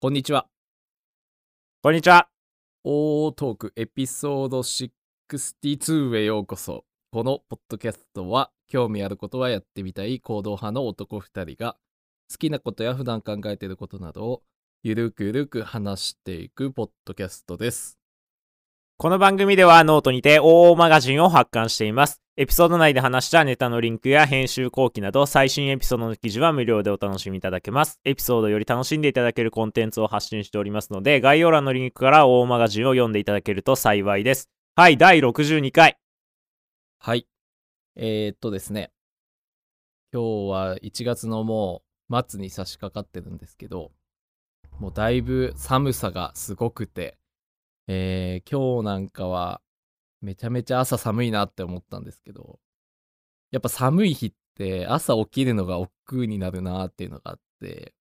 [0.00, 0.46] こんにちは。
[1.82, 2.28] こんにちは。
[2.84, 6.84] オートークエピソード62へようこそ。
[7.10, 11.76] このポッドキャストは、興味あることはやってみたい行動派の男2人が、
[12.30, 14.42] 好きなことや普段考えていることなどを、
[14.84, 17.97] ゆるくゆるく話していくポッドキャストです。
[19.00, 22.20] この番組ではノートにて OO マガジンを発刊しています。
[22.36, 28.00] エピソード内で話したネタのリンクや編集後記など最新エピソードの記事は無料でお楽しみいただけます。
[28.04, 34.50] エピソードより楽しんでいただけるコンテンツを発信しておりますので、概要欄のリンクから OO マガジンを読んでいただけると幸いです。
[34.74, 35.96] はい、第62回。
[36.98, 37.28] はい。
[37.94, 38.90] えー、っとですね。
[40.12, 43.92] 今日は1月のもう末に差し掛かってるんですけど、
[44.80, 47.16] もうだいぶ寒さがすごくて、
[47.88, 49.62] えー、今日なんかは
[50.20, 52.60] めちゃめちゃ朝寒いなって思ったんですけど、
[53.50, 57.94] やっぱ寒い日って朝起きるのが億劫になるなっていうのがあって、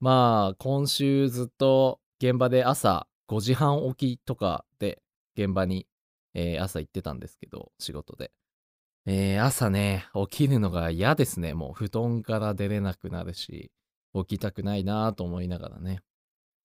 [0.00, 5.00] まあ今週ずっと現場で朝5時半起きとかで
[5.36, 5.86] 現場に、
[6.34, 8.32] えー朝行ってたんですけど、仕事で。
[9.06, 11.54] えー朝ね、起きるのが嫌ですね。
[11.54, 13.70] もう布団から出れなくなるし、
[14.14, 16.00] 起きたくないなと思いながらね。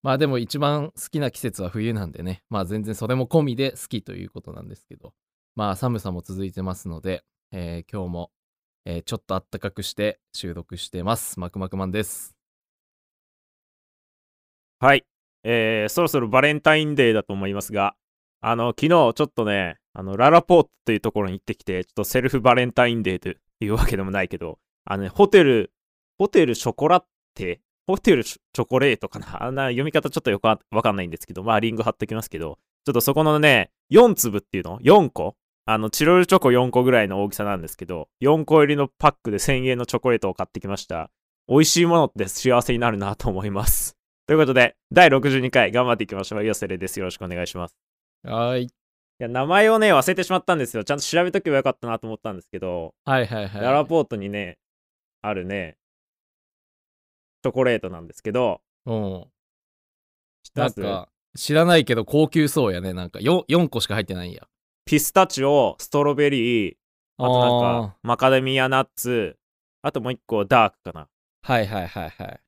[0.03, 2.43] まあでも一番好きな季節は冬なんでね。
[2.49, 5.13] まあ全然それも込みで好きということなんですけど。
[5.55, 8.31] まあ寒さも続いてますので、えー今日も、
[8.85, 11.39] えーちょっとあったかくして収録してます。
[11.39, 12.35] マクマクマンです。
[14.79, 15.05] はい。
[15.43, 17.95] えー、そろそろバレンタインデーだと思いますが、
[18.41, 25.71] あの、昨日ちょっとね、あの、ララポートというところに行ってきて、ちょっとセルフバレンタインデーというわけでもないけど、あのね、ホテル、
[26.17, 29.43] ホテルショコラテホテルチョコレートかな？
[29.43, 35.35] あんな読み方ちょっとよくわわかんないんですけど、まあリンク貼っときますけど、ちょっとそこのね、4粒っていうの ?4 個？
[35.65, 41.09] あの、チロルチョコ4個ぐらいの大きさなんですけど、4個入りのパックで1000円のチョコレートを買ってきました。
[41.47, 43.95] 美味しいものって幸せになるなと思います。
[44.27, 46.45] ということで、第62回頑張っていきましょう。
[46.45, 46.99] ヨセレです。
[46.99, 47.77] よろしくお願いします。
[48.23, 48.63] はーい。
[48.63, 48.69] い
[49.19, 50.83] や、名前をね、忘れてしまったんですよ。
[50.83, 53.61] ちゃんと調べとけばよかったなと思ったんですけど、はいはいはい。
[53.61, 54.57] ララポートにね、
[55.21, 55.77] あるね、
[57.43, 59.25] チョコレートなんですけど、うん。
[60.43, 60.79] 知ってます？
[60.79, 62.93] なんか、知らないけど高級そうやね。
[62.93, 64.47] なんか 4, 4個しか入ってないんや。
[64.85, 66.75] ピスタチオ、ストロベリー、
[67.17, 69.37] あとなんあか、マカデミアナッツ、
[69.81, 71.03] あともう一個ダークかな。
[71.03, 71.07] ー
[71.53, 72.41] はいはいはいはい。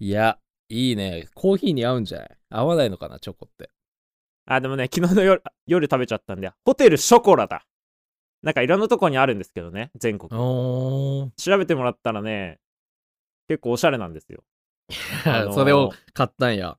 [0.00, 1.28] いや、いいね。
[1.34, 2.36] コーヒーに合うんじゃない？
[2.50, 3.70] 合わないのかな、チョコって。
[4.46, 7.64] あ、でもね、昨日の夜夜食べちゃったんで、ホテルショコラだ。
[8.42, 10.30] なんかいろんなとこにあるんですけどね、全国。
[10.40, 11.30] おー。
[11.36, 12.60] 調べてもらったらね、
[13.48, 14.44] 結構おしゃれなんですよ。
[15.26, 16.78] あのーそれを買ったんや。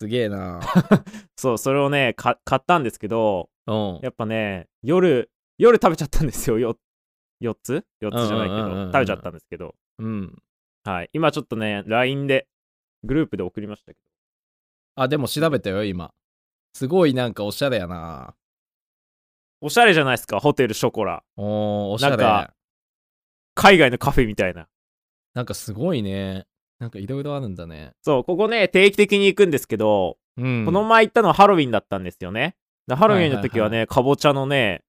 [0.00, 0.60] すげえな。
[1.36, 4.00] そう、それをね、か買ったんですけど、うん。
[4.02, 6.78] やっぱね、夜、夜食べちゃったんですよ、よ
[7.40, 9.74] 4つ ?4 つじゃないけど、食べちゃったんですけど。
[9.98, 10.42] うん。
[10.84, 11.10] はい。
[11.12, 12.46] 今ちょっとね、LINE で、
[13.04, 14.10] グループで送りましたけど。
[15.02, 16.12] あ、でも調べたよ、今。
[16.74, 18.34] すごいなんかおしゃれやな。
[19.62, 21.24] おしゃれじゃないですか、ホテルショコラ。
[21.36, 22.16] おー、おしゃれ。
[22.16, 22.54] なんか
[23.54, 24.68] 海外のカフェみたいな。
[25.36, 26.46] なんかすごいね。
[26.78, 27.92] なんかいろいろあるんだね。
[28.02, 30.64] そう、ここね、定期的に行くんですけど、うん。
[30.64, 32.56] この前行ったのはハロウィンだったんですよね。
[32.86, 34.82] でハロウィンの時はね、はいかぼちゃのね、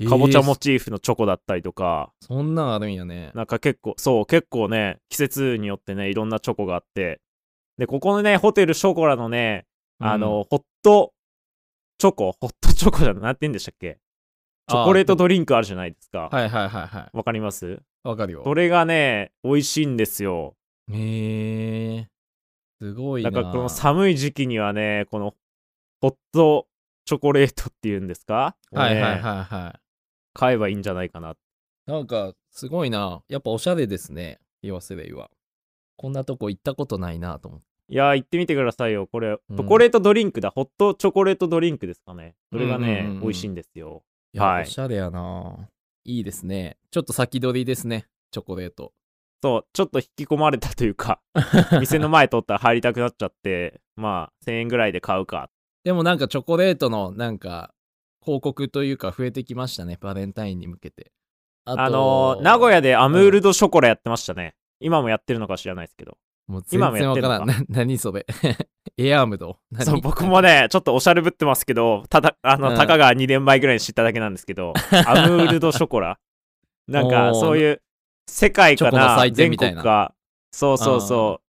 [0.00, 3.30] えーかぼちゃモチーフのチョコだったりとか、そんなんあるんやね。
[3.34, 7.20] なんか結構、そう、結構ね、季節によってね、いろんなチョコがあって、
[7.78, 9.66] で、ここのね、ホテルショコラのね、
[10.00, 11.12] あの、ホット
[11.98, 13.98] チョコ、ホットチョコじゃななんて言うんでしたっけ？
[14.68, 16.28] チョコレートドリンクあるじゃないですか。
[16.32, 17.74] はいはいはいはわかります？
[17.74, 17.78] い。
[18.04, 18.42] わかるよ。
[18.44, 20.54] それがね、美味しいんですよ。
[20.92, 22.08] へえ。
[22.80, 23.30] すごいな。
[23.30, 25.34] だからこの寒い時期にはね、この
[26.00, 26.66] ホット
[27.06, 28.56] チョコレートっていうんですか？
[28.72, 29.80] はいはいねはいはい。
[30.34, 31.34] 買えばいいんじゃないかな。
[31.86, 33.22] なんか、すごいな。
[33.28, 34.38] やっぱおしゃれですね。
[34.62, 35.30] 言わせれば。
[35.96, 37.66] こんなとこ行ったことないなと思って。
[37.90, 39.06] いやー、行ってみてくださいよ。
[39.06, 40.50] これ、うんチョコレートドリンクだ。
[40.50, 42.34] ホットチョコレートドリンクですかね。
[42.50, 44.02] それがね、うんうんうんうん美味しいんですよ。
[44.32, 45.68] いや、はいおしゃれやな。
[46.04, 46.76] いいですね。
[46.90, 48.06] ちょっと先取りですね。
[48.30, 48.92] チョコレート。
[49.42, 51.20] そう、ちょっと引き込まれたというか、
[51.80, 55.50] 店の前通ったら入りたくなっちゃって、まあ、1000円ぐらいで買うか。
[55.84, 57.74] でもなんかチョコレートのなんか
[58.24, 59.98] 広告というか増えてきましたね。
[60.00, 61.12] バレンタインに向けて。
[61.66, 64.54] あとあのー名古屋でアムールドショコラやってましたね。
[64.80, 66.16] 今もやってるのか知らないですけど。
[66.46, 67.46] もう全然わからん。
[67.46, 68.26] な 何それ？
[68.98, 69.58] エアームド？
[69.72, 69.84] 何？
[69.86, 74.74] そう、僕もね、ちょっとおしゃれぶってますけど、ただ、 あの、うんたかが2年前ぐらいに知っただけなんですけど、
[75.06, 76.18] アムールドショコラ
[76.86, 77.82] なんか、そういう、
[78.28, 80.14] 世界かな、全国か、
[80.50, 81.40] そうそうそ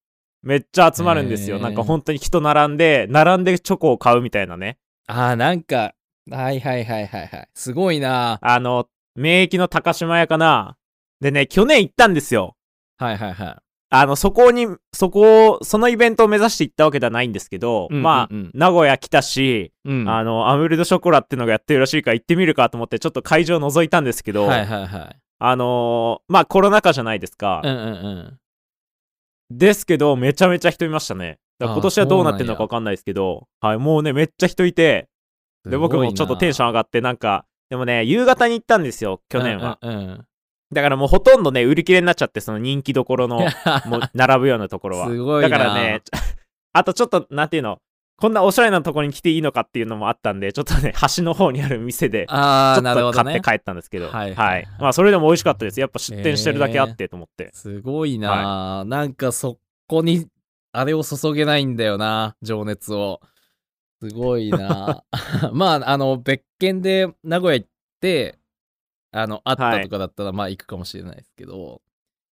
[0.44, 1.60] う、めっちゃ集まるんですよ。
[1.60, 4.78] なんか本当に人並んで、並んでチョコを買うみたいなね。
[5.08, 5.94] あーなんか、
[6.32, 7.48] はいはいはいはいはい。
[7.54, 8.40] すごいな。
[8.42, 10.78] あの、免疫の高島屋かな。
[11.22, 12.56] でね、去年行ったんですよ。
[12.98, 13.56] はいはいはい。
[13.98, 27.62] あの、そこに、そこを、そのイベントを目指して行ったわけではないんですけど、うんうんうんまあ、名古屋来たし、うんあの、アムールドショコラっていうのがやってるらしいから行ってみるかと思って、ちょっと会場を覗いたんですけど、はいはいはいあのーまあコロナ禍じゃないですか。
[27.64, 27.90] うんうんう
[28.32, 28.38] ん
[29.52, 31.38] ですけど、めちゃめちゃ人いましたね。
[31.60, 35.08] だからあ今年はどうなってるのかそうわかんないですけど、はい、もうね、めっちゃ人いて、
[35.66, 39.78] で、僕もちょっとテンション上がって、なんか、でもね、夕方に行ったんですよ、去年は。
[39.82, 40.26] うんうんうん
[40.72, 43.40] だからもうほとんどね、売り切れになっちゃって、その人気どころの、
[43.86, 45.08] もう並ぶようなところは。
[45.08, 46.02] すごいなだからね、
[46.74, 47.80] あとちょっと、なんていうの、
[48.18, 54.66] こんなおしゃれなところに来ていいのかっていうのもあったんで、ちょっとね、 端の方にある店で、ああちょっと買って帰ったんですけど、はいははいい。
[54.80, 55.80] まあ、それでも美味しかったです。
[55.80, 57.50] やっぱ出店してるだけあってと思って。
[57.54, 60.28] すごいな、なんかそこに
[60.72, 63.22] あれを注げないんだよな情熱を
[64.02, 65.04] すごいな
[65.54, 67.68] まああの別件で名古屋行っ
[68.02, 68.38] て
[69.16, 71.82] あのあったとかだったらまあ行くかもしれないですけど、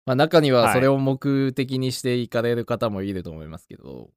[0.06, 4.10] まあ中にはそれを目的にして行かれる方もいると思いますけど、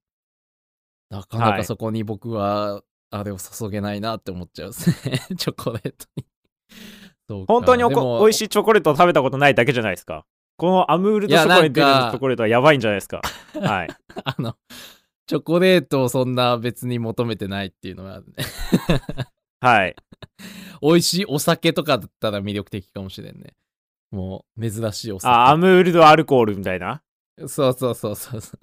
[1.09, 10.25] なかなはいかそこに僕はあれを注げないなって思っちゃうですね チョコレートに本当におこ美味しいチョコレートを食べたことないだけじゃないですか。
[10.57, 13.21] このアムールドショコラに出るいやなんかチョコレートはやばいんじゃないですか。
[13.59, 13.89] はい。
[14.23, 14.55] あの、
[15.25, 18.45] チョコレートをそんな別に求めてないっていうのがあるね。
[19.61, 19.95] はい。
[20.81, 23.53] 美味しいお酒とかだったら魅力的かもしれんね。
[24.11, 25.31] もう、珍しいお酒。
[25.31, 27.01] あ、アムールドアルコールみたいな？
[27.47, 28.59] そうそうそうそうそう。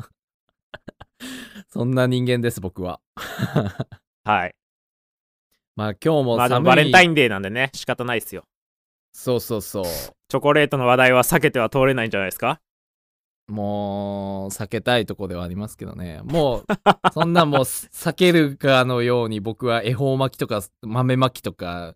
[1.71, 3.01] そんな人間です、僕は。
[4.25, 4.55] はい。
[5.77, 6.67] まあ今日も寒い。
[6.67, 8.43] バレンタインデーなんでね、仕方ないですよ。
[9.13, 9.85] そうそうそう。
[9.85, 12.61] チョコレートの話題は避けては通れないんじゃないですか？
[13.49, 16.21] もう、避けたいとこではありますけどね。
[16.25, 16.65] もう、
[17.13, 21.95] そんなもう、避けるかのように僕は恵方巻きとか豆巻きとか、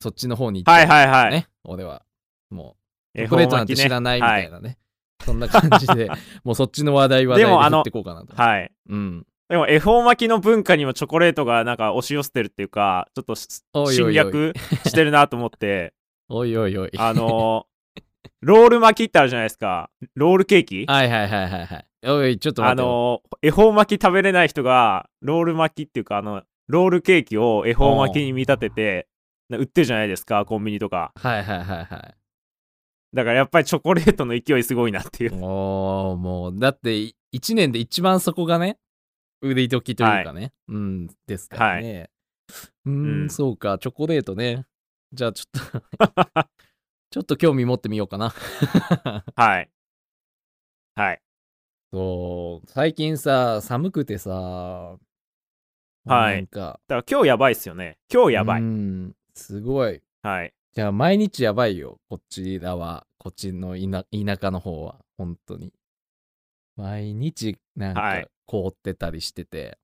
[0.00, 1.30] そっちの方に行っはいちゃうはいはい。
[1.32, 2.02] ね、俺は。
[2.50, 2.76] も
[3.14, 4.78] う、チ恵ョコレートなんて知らないみたいなね。
[5.24, 6.10] そんな感じで、
[6.44, 8.34] もうそっちの話題はでもあの振ってこうかなと。
[8.34, 8.72] はい。
[8.88, 9.26] うん。
[9.48, 13.34] でも恵方巻きの文化にもチョコレートがなんか押し寄せてるっていうか、ちょっと
[13.90, 14.52] 侵略
[14.84, 15.94] してるなと思って、
[16.28, 16.90] おいおいおい。
[16.98, 17.77] あのー
[18.40, 19.90] ロール巻きってあるじゃないですか。
[20.14, 20.86] ロールケーキ？
[20.86, 21.86] はいはいはいはいはい。
[22.06, 22.88] おい、ちょっと待あってよ。
[22.88, 29.08] のー恵方巻き食べれない人が、ロール巻きっていうか、あの、ロールケーキを恵方巻きに見立てて、
[29.50, 31.12] 売ってるじゃないですか、コンビニとか。
[31.16, 32.14] はいはいはいはい。
[33.14, 35.34] だからやっぱりチョコレートの勢いすごいなっていう。
[35.42, 36.90] おー、もう、だって、
[37.34, 38.78] 1年で一番そこがね、
[39.40, 42.10] 売り時というかね、うん、ですからね。
[42.84, 44.66] うーん、うんそうか、チョコレートね。
[45.12, 46.48] じゃあちょっと、
[47.10, 48.30] ちょっと興味持ってみようかな。
[49.36, 49.70] はい。
[50.94, 51.22] はい。
[51.92, 54.98] そう、最近さ、寒くてさ、
[56.04, 57.98] はいなんか、だから今日やばいっすよね。
[58.12, 58.60] 今日やばい。
[58.60, 60.02] うん、すごい。
[60.22, 60.54] はい。
[60.74, 63.06] じゃあ毎日やばいよ、こっちらは。
[63.18, 65.72] こっちの田田舎の方は、本当に。
[66.76, 69.78] 毎日なんかはい凍ってたりしてて、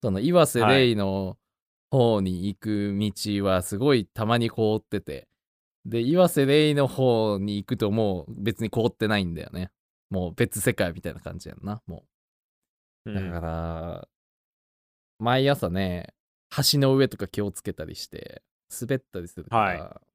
[0.00, 1.36] その岩瀬レイの
[1.90, 5.26] 方に行く道はすごいたまに凍ってて、
[5.86, 9.70] で、岩瀬レイの方に行くともう別に凍ってないんだよね。
[10.10, 12.04] もう別世界みたいな感じやんな、も
[13.06, 13.10] う。
[13.10, 14.08] うんだから、
[15.18, 16.14] 毎朝ね、
[16.72, 18.42] 橋の上とか気をつけたりして、
[18.80, 20.06] 滑ったりするから、はい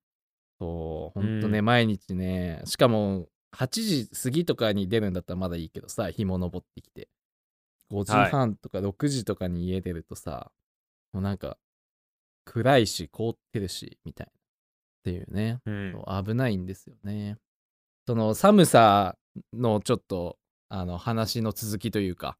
[0.59, 7.09] そう、ほんとね、うん毎日ね、しかも、8時過ぎとかに出るんだったらまだいいけどさ、日も昇ってきて。
[7.91, 10.51] 5時はい半とか6時とかに家出るとさ、
[11.11, 11.57] もうなんか、
[12.45, 14.38] 暗いし、凍ってるし、みたいな。
[14.99, 15.59] っていうね。
[15.65, 17.37] うん危ないんですよね。
[18.07, 19.17] その寒さ
[19.53, 20.37] のちょっと
[20.69, 22.37] あの話の続きというか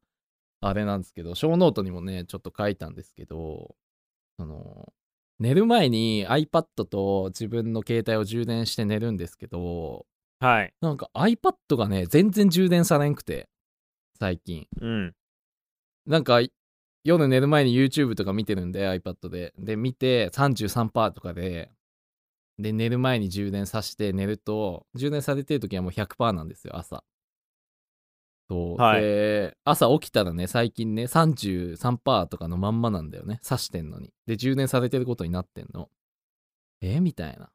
[0.60, 3.74] あれなんですけど小ノートにもねちょっと書いたんですけど
[4.38, 4.92] その
[5.38, 10.06] 寝る前に iPad と自分の携帯を充電して寝るんですけど
[10.38, 10.72] はい。
[10.80, 13.48] なんか iPad がね全然充電されんくて
[14.18, 15.14] 最近うん。
[16.06, 16.40] なんか
[17.04, 21.70] 夜寝る前に YouTube とか見てるんで iPad でで見て33%とかで
[22.60, 27.04] で寝る前に充電さして寝ると充電されてる時はもう100%なんですよ朝。
[28.50, 29.00] そう、はい。
[29.00, 34.12] で朝起きたらね最近ね33%とかのまんまなんだよね挿してんのに。
[34.26, 35.88] で充電されてることになってんの。
[36.80, 37.00] え？
[37.00, 37.50] みたいな。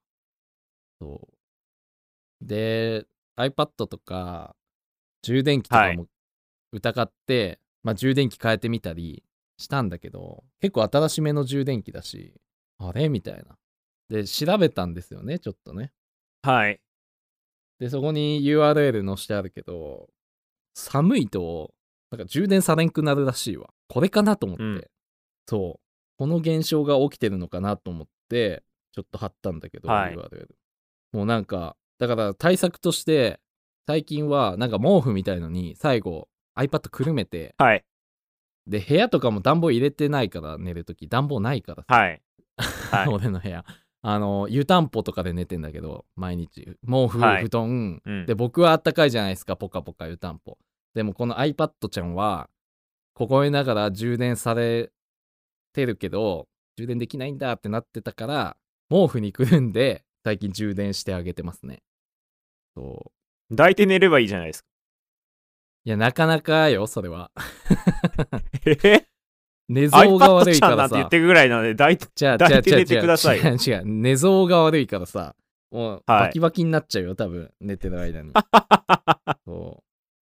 [1.02, 1.28] そ
[2.42, 2.46] う。
[2.46, 3.06] で
[3.38, 4.56] iPad とか
[5.22, 6.08] 充電器とかも
[6.72, 9.24] 疑って、まあ充電器変えてみたり
[9.58, 12.34] したんだけど結構新しめの充電器だし
[12.78, 13.10] あれ？
[13.10, 13.58] みたいな
[14.10, 15.92] で調べたんですよねちょっとね。
[16.44, 16.80] はい。
[17.80, 20.10] でそこに URL 載してあるけど
[20.74, 21.74] 寒いと
[22.12, 23.70] なんか充電されんくなるらしいわ。
[23.88, 24.84] これかなと思って、うん。
[25.48, 25.80] そう。
[26.18, 30.16] この現象が起きてるのかなと思ってちょっと貼ったんだけど、はい。
[30.16, 30.48] URL
[31.12, 33.40] もうなんかだから対策として
[33.88, 37.84] 最近はなんか毛布みたいのに最後 iPad くるめてはい。
[38.68, 42.22] で部屋とかも暖房入れてないから寝るとき暖房ないからさ、はい。
[42.92, 43.08] はい。
[43.14, 43.66] 俺の部屋
[44.08, 46.78] あの湯たんぽとかで寝てんだけど毎日。
[46.88, 47.44] 毛布、はい。
[47.44, 48.26] 布団、うん。
[48.28, 50.60] で僕はあったかいじゃないですかポカポカ湯たんぽ。
[50.94, 52.48] でもこの iPad ちゃんは
[53.16, 54.92] 凍えながら充電され
[55.74, 56.48] てるけど
[56.78, 58.58] 充電できないんだってなってたから
[58.92, 61.82] 毛布にくるんで最近充電してあげてますね。
[62.76, 63.12] そ
[63.50, 63.56] う。
[63.56, 64.68] 抱いて寝ればいいじゃないですか。
[65.84, 67.32] いやなかなかよそれは。
[68.68, 68.78] え？
[68.84, 69.08] へ
[69.68, 75.36] 寝相が悪いからちゃんなんて言さってるぐらいなので、抱いて、じゃあ、抱いて違う違う寝相が悪いからさ、
[75.72, 78.32] もうはいバキバキになっちゃうよ、多分、寝てる間に。
[79.46, 79.84] そ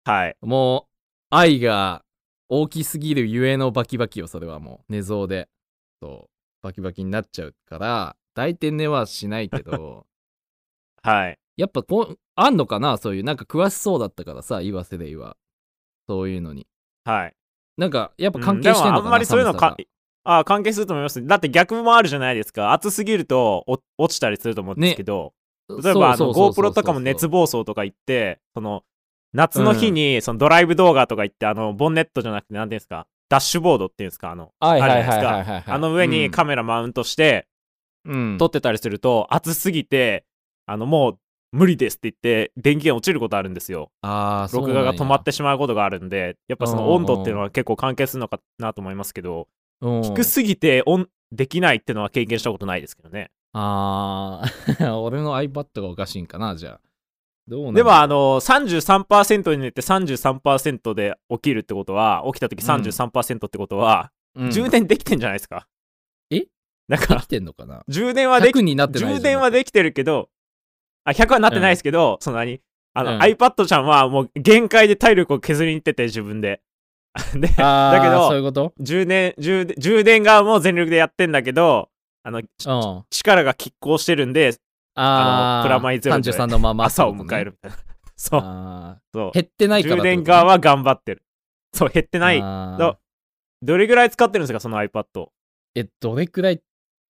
[0.05, 0.36] はい。
[0.41, 0.93] うもう、
[1.29, 2.03] 愛が
[2.50, 5.48] 大きすぎるゆえのバキバキよ、それはもう、寝相で。
[6.01, 6.29] そう、
[6.63, 10.07] バキバキになっちゃうから、抱いて寝はしないけど、
[11.03, 11.38] はい。
[11.55, 15.38] やっぱこう、あんのかなそういう、なんか詳しそうだったからさ、岩瀬レイは。
[16.07, 16.67] そういうのに。
[17.05, 17.36] はい。
[17.79, 19.77] なんか、やっぱうん関係してんのかな、でもあんまりそういうのか
[20.25, 21.25] あ関係すると思います。
[21.25, 22.74] だって逆もあるじゃないですか。
[22.74, 25.33] 暑すぎるとお落ちたりすると思うんですけど、
[25.69, 28.83] 例えばあの GoPro とかも熱暴走とか言って、その
[29.33, 35.43] 夏の日にそのドライブ動画とか言って、あのボンネットじゃなくて、なんていうんですか、ダッシュボードっていうんですか、あの、あるじゃないですはいはい。
[35.43, 35.63] はい。
[35.65, 37.48] あの上にカメメラマウントして
[38.05, 40.25] うん、撮ってたりすると、暑すぎて、
[40.65, 41.19] あのもう
[41.51, 43.91] 無理ですって言って、電源落ちることあるんですよ。
[44.01, 49.47] あーそう録画が止まってしまうことがあるんで、やっぱその温度っていうのは結構関係するのかなと思いますけど、
[49.81, 50.01] うん。
[50.03, 53.31] 低すぎてオンできないっていうのは経験したことないですけどね。
[53.53, 54.93] あー。
[54.99, 56.79] 俺の iPad がおかしいんかなじゃあ。
[57.47, 64.51] でもあの33%に寝て33%で起きるってことは起きた時33%ってことは、うん。
[64.51, 65.67] 充電できてんじゃないですか？
[66.29, 66.45] え？
[66.87, 67.83] なんでかきてんのかな？
[67.87, 69.15] 充電はでき100になってないじゃん。
[69.15, 70.29] 充電はできてるけど
[71.03, 72.61] あ100はなってないですけど、その何？
[72.93, 73.21] あの、うん。
[73.21, 76.61] iPad ちゃんはもう限界で体力を削りに行ってて自分で。
[77.33, 78.73] でだけどそういうこと？
[78.79, 81.89] 充電充電充電側も全力でやってんだけど
[82.23, 83.03] あの、ちうん。
[83.09, 84.55] 力が拮抗してるんで
[84.95, 87.77] あのプラマイゼロで33のまま朝を迎えるみたいな。
[88.15, 88.41] そう。
[88.43, 89.29] あそう。
[89.29, 91.23] ー減ってないから充ってこと電側は頑張ってる。
[91.73, 92.41] そう減ってない。
[92.41, 95.27] どれぐらい使ってるんですかその iPad
[95.75, 96.61] えどれくらい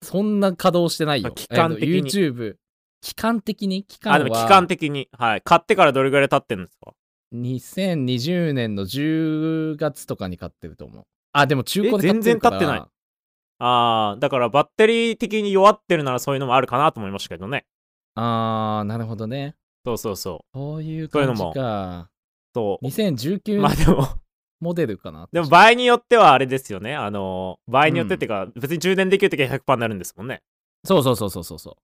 [0.02, 1.28] そんな稼働してないよ。
[1.28, 1.96] あ期間的に。
[1.96, 2.56] えっと YouTube
[3.00, 3.84] 期間的に？
[3.84, 5.08] 期間はあでも期間的に。
[5.12, 5.42] はい。
[5.42, 6.92] 買ってからどれぐらい経ってるんですか
[7.34, 11.04] ？2020年の10月とかに買ってると思う。
[11.32, 12.56] あでも中古で買ってるから。
[12.56, 12.82] え全然経ってない。
[13.60, 17.66] あーだからバッテリー的に弱ってるならそういうのもあるかなと思いましたけどね。
[18.14, 19.54] あーなるほどね。
[19.84, 20.58] そうそうそう。
[20.58, 22.10] そういう感じそういうのもか
[22.54, 22.86] そう。
[22.86, 24.06] 2019まあでも。
[24.60, 25.28] モデルかな？
[25.30, 26.96] でも場合によってはあれですよね。
[26.96, 30.42] あの場合によってっていうか、別に充電できるときは100%になるんですもんね。
[30.84, 31.74] そうそうそうそうそうそう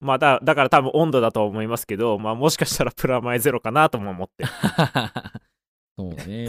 [0.00, 4.44] まあだだから多分温度だと思いますけどまあもしかしたらプラマイゼロかなとも思って。
[5.98, 6.48] そうね。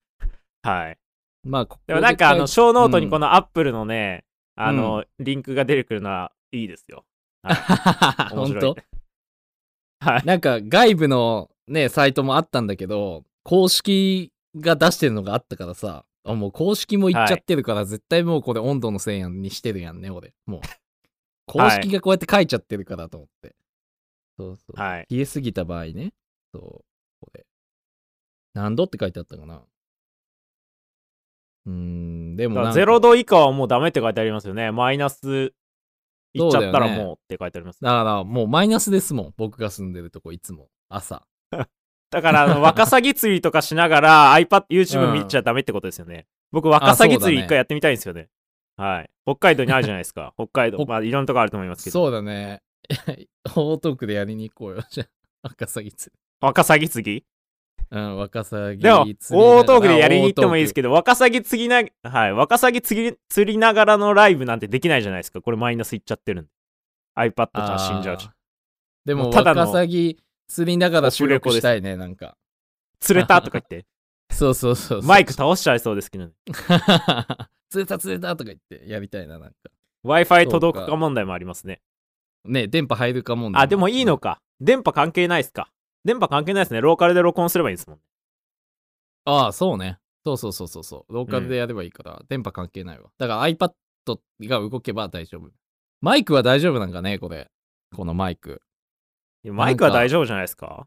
[0.62, 0.98] はい。
[1.44, 4.24] まあ、ここでもなんかあのショーノートにこの、の Apple のね、
[4.56, 7.04] あのリンクが出てくるのはいいですよ。
[7.42, 8.34] はい。
[8.34, 8.76] 面 白
[10.00, 10.24] はい。
[10.24, 20.34] なんか外部のね、サイトもあったんだけど、公式が出してるのがあったからさ、あもう公式も言っちゃってるから、絶対もうこれ温度のせいやんにしてるやんね、俺。
[20.46, 20.60] もう。
[21.48, 23.56] 公式がこうやって書いちゃってるからと思って。
[24.38, 24.80] そうそう。
[24.80, 26.12] はい冷えすぎた場合ね。
[26.52, 26.62] そう。
[27.20, 27.44] これ。
[28.54, 29.62] 何度って書いてあったかな。
[31.66, 35.52] うーん、でもなんか0度以下はもうダメって書いてありますよねマイナス
[36.32, 39.34] いっちゃったらもうって書いてありますだからもうマイナスですもん。
[39.36, 40.68] 僕が住んでるとこいつも。
[40.88, 41.26] 朝。
[42.10, 46.26] だからあの ワカサギ釣りとかしながら iPad、YouTube 見ちゃダメってことですよね。
[46.50, 48.28] 僕、ワカサギ釣り一回やってみたいんですよね。
[48.78, 49.10] はい。
[49.26, 50.32] 北海道にあるじゃないですか。
[50.38, 50.78] 北海道。
[50.78, 51.92] ほまあ、いろんなとこあると思いますけど。
[51.92, 52.62] そうだね。
[53.54, 54.82] 大トークでやりに行こうよ。
[54.88, 55.08] じゃあ、
[55.48, 57.20] ワカサギ釣ワカサギ釣り？
[57.20, 57.26] り。
[57.90, 60.74] うん、ワカサギでも、大トークでやりに行ってもいいですど。
[60.76, 62.32] けど、ワカサギ釣りな、はい。
[62.32, 65.42] ワカサギ釣り釣りながらのライブなんてできないじゃないですか。
[65.42, 66.50] これマイナスいっちゃってるんで。
[67.16, 68.32] iPad じゃ死んじゃうしあー。
[69.06, 72.36] でも、ただのカサギ釣りながら収録したいね、なんか。
[73.00, 73.86] 釣れたとか言って。
[74.30, 75.08] そうそうそうそう。
[75.08, 76.32] マイク倒しちゃいそうですけどね。
[77.70, 79.56] 釣れた釣れたとか言ってやりたいな、なんか。
[80.04, 81.80] Wi-Fi 届くか問題もありますね。
[82.44, 84.40] ね、電波入るかもんあ、でもいいのか。
[84.60, 85.70] 電波関係ないっすか。
[86.04, 86.80] 電波関係ないですね。
[86.80, 88.02] ローカルで録音すればいいですもんね。
[89.24, 89.98] ああ、そうね。
[90.24, 91.12] そうそうそうそうそう。
[91.12, 93.10] ローカルでやればいいから、電波関係ないわ。
[93.18, 93.72] だから iPad
[94.42, 95.50] が動けば大丈夫。
[96.00, 97.50] マイクは大丈夫なんかね、これ。
[97.94, 98.62] このマイク。
[99.44, 100.86] マイクは大丈夫じゃないですか？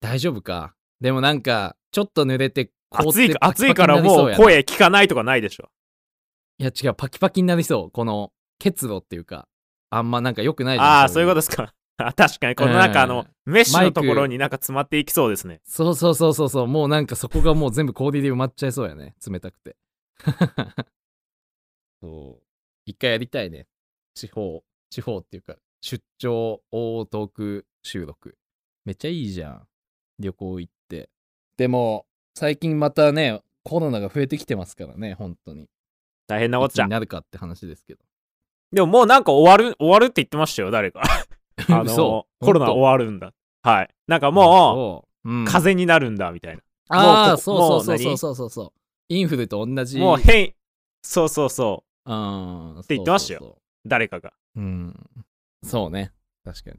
[0.00, 0.74] 大丈夫か。
[1.00, 5.70] でもなんか、ちょっと濡れて、暑いいからもう声聞かないとかないでしょ。
[6.58, 7.90] いや違う、パキパキになりそう。
[7.90, 9.48] この結露っていうか、
[9.90, 10.78] あんまなんか良くない。
[10.78, 11.74] ああ、そういうこととですか。
[11.96, 15.60] あ確かに、このなんかあの、メッシュのところになんか詰まっていきそうですね。
[15.64, 16.66] そうそうそうそうそう。
[16.66, 19.14] もうなんかそこがもう全部氷で埋まっちゃいそうやね。
[19.24, 19.76] 冷たくて。
[22.02, 22.44] そう。
[22.86, 23.66] 一回やりたいね。
[24.14, 28.36] 地方地方っていうか出張大トーク収録。
[28.84, 29.68] めっちゃいいじゃん。
[30.18, 31.10] 旅行行って。
[31.56, 35.68] でも最近またねコロナが増えてきてますからね本当に
[36.26, 36.90] 大変なこっちゃに。
[36.90, 38.00] なるかって話ですけど
[38.72, 41.02] でももうなんか終わる、終わるって言ってましたよ、誰か。
[41.70, 43.32] あ嘘の、コロナ終わるんだ。
[43.62, 43.94] はい。
[44.08, 46.62] なんかもそう、うんう、風邪になるんだ、みたいな。
[46.88, 48.72] ああそうそうそうそうそうそう
[49.08, 50.54] インフルと同じもう変異、
[51.02, 52.12] そうそうそう。
[52.12, 54.32] うんって言ってましたよそうそうそう誰かが。
[54.56, 55.10] うん。
[55.62, 56.12] そうね。
[56.44, 56.78] 確かに。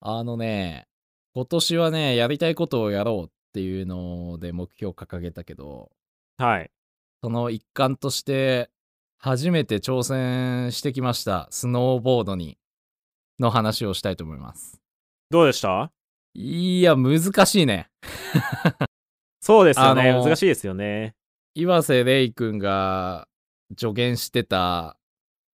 [0.00, 0.86] あのね、
[1.34, 5.90] 今年はね、やりたいことをやろうっていうので目標を掲げたけど、
[6.36, 6.70] はい。
[7.24, 8.68] その一環として、
[9.16, 11.48] 初めて挑戦してきました。
[11.50, 12.58] スノーボードに、
[13.40, 14.78] の話をしたいと思います。
[15.30, 15.90] どうでした？
[16.34, 17.88] いや、難しいね。
[19.40, 20.10] そうですよね。
[20.10, 21.14] あのー難しいですよね。
[21.54, 23.26] 岩瀬レイ君が
[23.74, 24.98] 助言してた、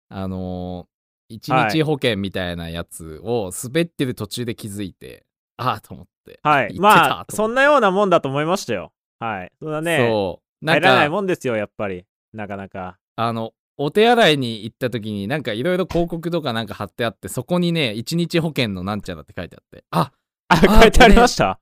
[0.09, 5.25] あのー、一日保険みたいなやつを滑ってる途中で気づいて、
[5.57, 6.41] ああと思って。
[6.43, 6.77] はい。
[6.81, 8.93] まあ、とそんなようなもんだと思いましたよ。
[9.21, 9.53] はい。
[9.61, 10.50] そんなね、そう。
[10.63, 12.05] なん入らないか、もんですよ、やっぱり。
[12.33, 12.99] なかなか。
[13.17, 20.13] あの、お手洗いに行った時になんかいろいろ広告とかなんか貼ってあって、そこにね、一日保険のなんちゃらって書いてあって、あ、
[20.49, 21.59] あ、ー書いてありました？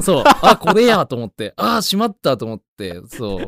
[0.00, 3.46] そう、あ、これやと思って、あ、しまったと思って、そう、もう、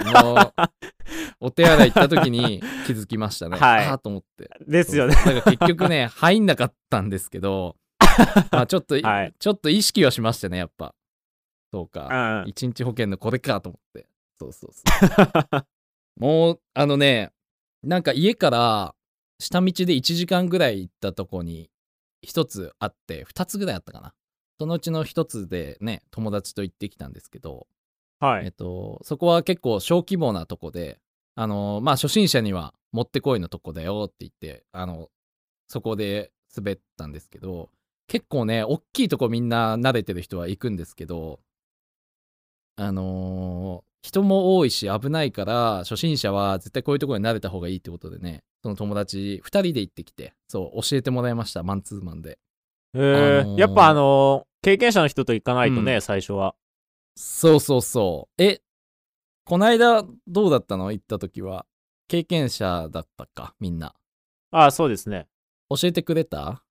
[1.40, 3.58] お手洗い行った時に気づきましたね。
[3.58, 4.48] はいあーと思って。
[4.66, 5.14] ですよね。
[5.14, 7.76] から結局ね、 入んなかったんですけど、
[8.50, 10.94] まあちょっと、はいちょっと意識はしましたね、やっぱ。
[11.72, 12.42] そううか。
[12.44, 12.48] ん。
[12.48, 14.07] 一日保険のこれかと思って。
[14.38, 14.92] そうそうそう。
[16.16, 17.32] もう、あのね、
[17.82, 18.94] なんか家から
[19.38, 21.70] 下道で1時間ぐらい行ったとこに
[22.22, 24.14] 一つあって、二つぐらいあったかな。
[24.58, 27.66] そのうちの一つでね、友達と行ってきたんですけど、
[28.20, 28.52] えっはい。
[28.52, 31.00] と、そこは結構小規模なとこで、
[31.36, 35.10] あの、まあ、初心者にはもってこいのとこだよって言って、あの、
[35.68, 37.70] そこで滑ったんですけど、
[38.08, 41.40] 結構ね、大きいとこみんな慣れてる人は行くんですけど、
[42.76, 52.38] あのー人も多いし危ないから、初心者は絶対こういうところに慣れた方がいいってことでね、その友達2人で行ってきて、そう、教えてもらいました、マンツーマンで。
[52.94, 56.54] えーあのーやっぱあのー経験者の人と行かないとね、うん最初は。
[57.16, 58.42] そうそうそう。
[58.42, 58.60] え、
[59.44, 60.90] こないだどうだったの？
[60.92, 61.64] 行った時は。
[62.08, 63.94] 経験者だったか、みんな。
[64.50, 65.26] ああ、そうですね。
[65.70, 66.62] 教えてくれた？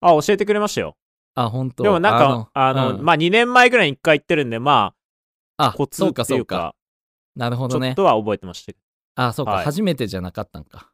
[0.00, 0.96] あ、教えてくれましたよ。
[1.34, 4.97] あ、本当でもなんか、あの、うんまあ、2年前ぐらいに1回行ってるんで、まあ
[5.58, 6.56] あ、コツそうっていううかそか。
[6.56, 6.74] か、
[7.36, 7.94] なるほどねちょっ。
[7.96, 8.78] とは覚えてましたけ
[9.16, 10.90] あ、そうか、はい初めてじゃなかったんか。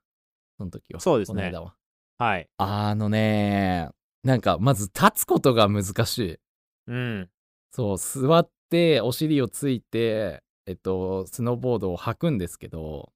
[0.58, 1.00] その時は。
[1.00, 2.38] そうですねこの間は。
[2.38, 2.48] い。
[2.56, 3.90] あのね、
[4.22, 6.38] なんか、まず立つことが難しい。
[6.86, 7.30] うん。
[7.70, 13.12] そう、座って、お尻をついて、えっと、スノーボードを履くんですけど、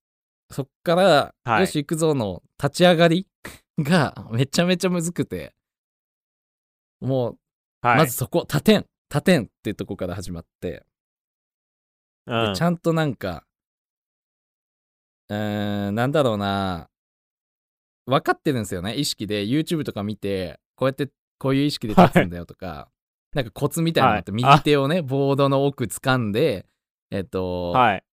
[0.50, 3.26] そっから、はいよし、行くぞの立ち上がり
[3.78, 5.54] がめちゃめちゃむずくて、
[7.00, 7.38] もう、
[7.80, 7.98] はい。
[7.98, 10.84] まずそこ、立てん、立てんっていうとこから始まって、
[12.28, 12.52] うん。
[12.52, 13.44] でちゃんとなんか、
[15.28, 16.88] うーん、なんだろうな、
[18.06, 19.44] 分かってるんですよね、意識で。
[19.44, 22.88] YouTube とか見て、こうやって、こういう意識で立つんだよとか、
[23.34, 26.66] なんかコツみたいなのって、はい右手をね、ボードの奥掴んで、
[27.10, 28.04] えっと、はい。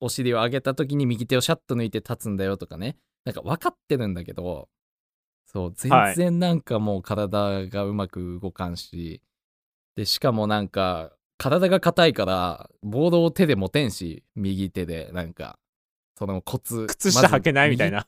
[0.00, 4.68] お尻を上げた時に右手をシャッと抜いて立つんだよとかね、なんか分かってるんだけど、
[5.46, 6.14] そう、全はい。
[6.14, 9.22] 然なんかもう体がうまく動かんし、
[9.96, 15.58] で、しかもなんか、体が硬いから、ボードを手で持てんし、右手で、なんか、
[16.16, 16.86] そのコツ。
[16.86, 18.06] 靴下履けないみたいな。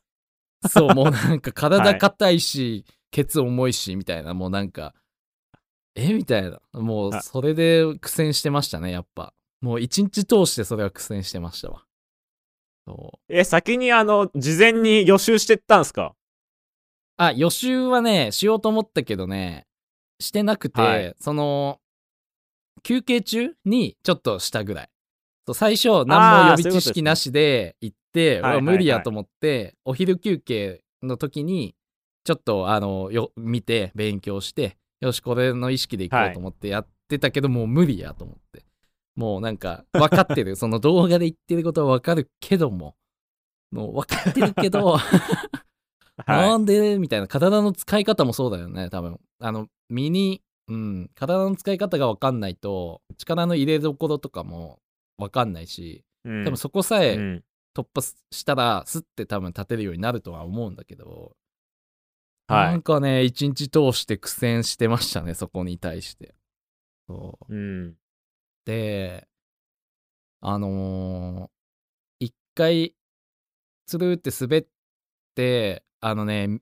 [0.63, 0.69] な。
[0.71, 4.95] そう、もう なんかは体い硬いし、ケツ重いし、みたいな、もうなんか、
[5.95, 6.13] え？
[6.13, 6.61] みたいな。
[6.75, 9.33] もうあそれで苦戦してましたね、やっぱ。
[9.63, 11.85] もう一日通してそれは苦戦してましたわ。
[12.87, 13.35] そう。
[13.35, 16.15] え、先にあの、事前に予習してったんすか？
[17.17, 19.67] あ、予習はね、しようと思ったけどね、
[20.21, 21.81] してなくて、はいその、
[22.83, 24.89] 休憩中にちょっとしたぐらい。
[25.55, 31.75] 最初、何も予備知識なしで行って、はいはいはいうわ無理やと思って、お昼休憩の時に、
[32.25, 38.65] ちょっと、あの、よ見て、勉強して、よし、これの意識で行こうと思ってやってたけど、もう無理やと思って。
[39.15, 40.57] もうなんか、分かってる。
[40.57, 42.97] その動画で言ってることは分かるけども、
[43.71, 45.01] もう分かってるけど、 は
[46.27, 46.99] なんで？
[46.99, 47.29] みたいな。
[47.29, 49.21] 体の使い方もそうだよね多分。
[49.39, 54.81] あの身に、うん、体の使い方が分かんないと力の入れどころとかも
[55.17, 56.05] 分かんないしい。
[56.25, 58.01] うん多分そこさえうん突破
[58.33, 61.37] したらスッて多分立てるようになるとは思うんだけど
[62.49, 66.35] はいなんかね、一日通して苦戦してましたね、そこに対して。
[67.09, 67.55] そう。
[67.55, 67.97] うん。
[68.65, 69.27] で、
[70.41, 72.95] あのー一回、
[73.87, 74.67] つるって滑っ
[75.35, 76.61] て、あのね、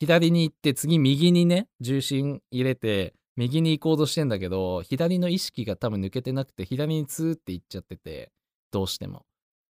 [0.00, 8.32] 左に行って、次右にね、重心入れて、右に行こうとしてんだけど、左の意識が多分抜けてなくて、左にツーって行っちゃってて、
[8.72, 9.26] どうしても。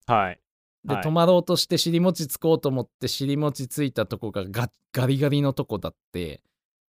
[0.05, 0.39] はい。
[0.85, 6.41] で、はい止まろうとして尻餅つこうと思って尻餅ついたとこがガガリガリのとこだって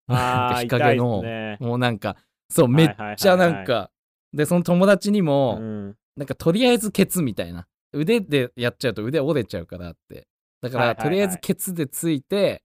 [0.08, 2.17] なんあ日陰の、ねもうなんか
[2.50, 3.91] そうめっはいはいはいはいちゃなんか、
[4.34, 5.95] でその友達にも、うん。
[6.17, 10.28] なんかとりあえずケツみたいな腕でやっちゃうと腕折れちゃうからって
[10.62, 12.63] だから、はいはいはいとりあえずケツでついて、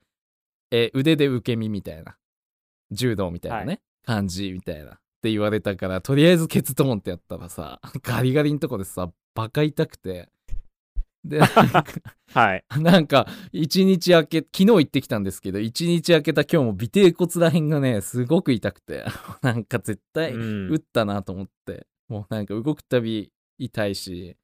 [0.71, 2.17] えー腕で受け身みたいな。
[2.91, 3.81] 柔道みたいなね、はい。
[4.07, 4.93] 感じみたいな。
[4.93, 10.31] って言われたからとりあえずケツトーンってやったらさ ガリガリのとこでさバカ痛くて。
[11.23, 11.85] でなんか
[12.33, 12.65] はい。
[12.79, 19.05] なんか一日明け昨日行ってきたんですけど一日明けた今日も尾てい骨らへんがねすごく痛くて。
[19.43, 20.73] なんか絶対うん。
[20.73, 24.37] 打ったなと思って、もうなんか動くたび痛いし。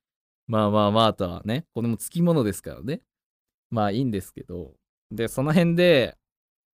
[0.46, 3.00] まあまあまあとはねこれもつきものですからね。
[3.70, 4.76] まあいいんですけど
[5.10, 6.16] でその辺で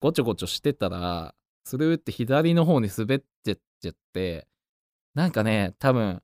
[0.01, 4.47] ごちょごちょしてたらスルーって左の方に滑ってっちゃって
[5.14, 6.23] なんかね多分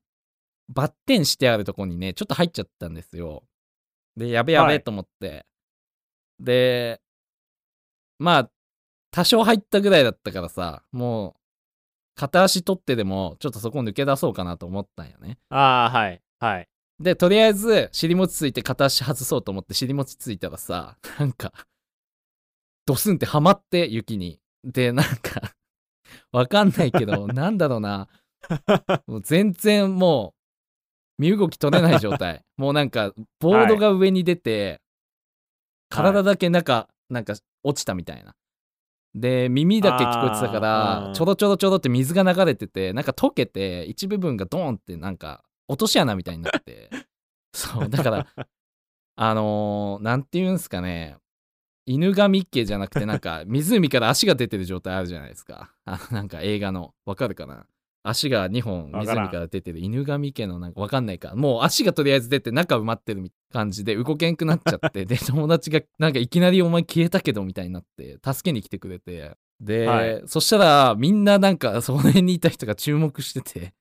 [0.69, 3.43] バッテンしてあるとこにねちょっと入っちゃったんですよ
[4.15, 5.45] でやべやはいべと思って、
[6.39, 6.99] で
[8.17, 8.51] まあ
[9.11, 11.33] 多少入ったぐらいだったからさもう
[12.15, 16.21] 片足取ってでもちょっとそこ抜け出そうかなと思ったんよねああ、はい。
[16.39, 16.67] はい。
[16.99, 21.53] でとりあえず尻餅ついて片足外そうと思って尻餅ついたらさなんか
[22.89, 24.39] ドスンってはまって雪に。
[24.63, 25.53] でなんか
[26.33, 28.07] わかんないけど なんだろうな。
[29.05, 30.33] もう全然も
[31.19, 32.43] う身動き取れない状態。
[32.57, 34.81] もうなんかボードが上に出て、
[35.89, 38.35] 体だけなんか、なんか落ちたみたいな。
[39.13, 46.89] で耳だけ聞こえてたからちょろちょろちょろって水が流れててなんか溶けて一部分がドーンってなんか落とし穴みたいになって。
[47.53, 48.27] そうだから
[49.15, 51.17] あのー、なんて言うんすかね
[51.91, 55.73] 犬神家じゃなくてなんか 湖から足が出てる状態あるじゃないですか。
[55.85, 56.93] あのなんか映画の。
[57.05, 57.65] わかるかな？
[58.03, 59.79] 足が2本湖から出てる。
[59.79, 61.35] 犬神家のなんかわかんないか。
[61.35, 69.35] もう足がとりあえず出て中埋まってる感じで動けんくなっちゃって で友達がなんかいきなりお前消えたけどみたいになって助けに来てくれて。
[69.59, 70.21] で、はい。
[70.27, 73.73] そしたらみんななんかその辺にいた人が注目してて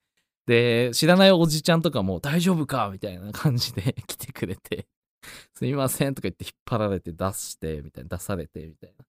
[0.47, 2.89] で知らないおじちゃんとかも大丈夫か？
[2.91, 4.87] みたいな感じで来てくれて
[5.55, 9.07] すいませんとか言って引っ張られて出してみたいな出されてみたいなっ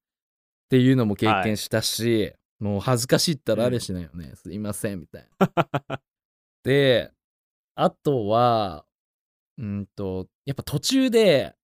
[0.69, 6.01] ていうのも経験したし、もう恥ずかしいったらあれしないよね、すいませんみたいな。
[6.63, 7.11] で
[7.75, 8.85] あとは
[9.57, 11.55] うんとやっぱ途中で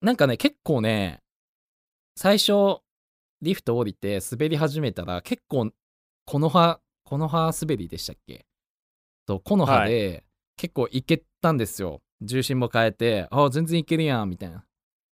[0.00, 1.22] なんかね結構ね
[2.16, 2.80] 最初
[3.40, 5.72] リフト降りて滑り始めたら結構
[6.24, 8.46] この葉この葉滑りでしたっけ？
[9.26, 10.24] とこの葉で
[10.56, 14.64] 結構いけたんですよ、重心も変えてあ全然いけるやんみたいな。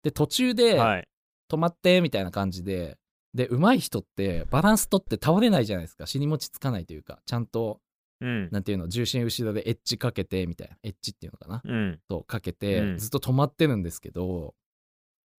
[0.02, 1.08] で途中ではい。
[1.50, 2.98] 止まってみたいな感じで
[3.34, 6.06] で上手い人ってバランス取って倒れないじゃないですか。
[6.06, 7.80] 尻餅つかないというかちゃんと
[8.20, 8.48] うん。
[8.50, 10.76] なんていうの重心後ろでエッジかけてみたいな。
[10.82, 11.62] エッジっていうのかな？
[11.64, 12.00] うん。
[12.08, 12.98] とかけて、うん。
[12.98, 14.54] ずっと止まってるんですけど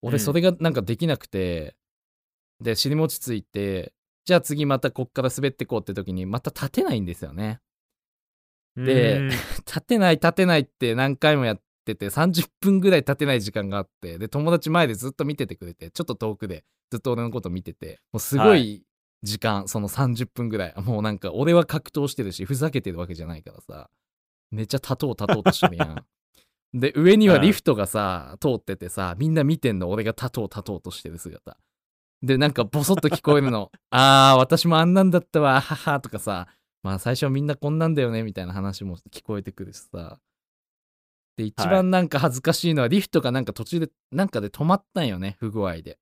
[0.01, 0.10] うん。
[0.10, 1.75] 俺それがなんかできなくて、
[2.62, 3.93] で尻餅ついて
[4.25, 7.60] じゃあ次またこっから滑ってこうって時にまた立てないんですよね
[8.86, 9.30] でうん。
[9.30, 18.84] 立てない立てないって何回もやってて30分ぐらい立てない時間があってで友達前でずっと見ててくれてちょっと遠くでずっと俺のこと見ててもうすごはい。
[19.22, 20.74] 時間、その30分ぐらい。
[20.78, 23.89] もうなんか俺は格闘してるしふざけてるわけじゃないからさ
[24.52, 26.06] めっちゃ立とう立とうとしてるやん。
[26.74, 31.58] で上にはリフトがさ通っててさみんな見てんの俺が立とう立とうとしてる姿。
[32.22, 33.72] でなんかボソッと聞こえるの。
[33.92, 36.48] あー私もあんなんだったわははとかさ
[36.84, 40.20] まあ最初はみんなこんなんだよねみたいな話も聞こえてくるしさ。
[41.38, 45.98] で一番なんか恥ずかしいのはリフトがなんか途中でなんかで止まったんよね不具合で。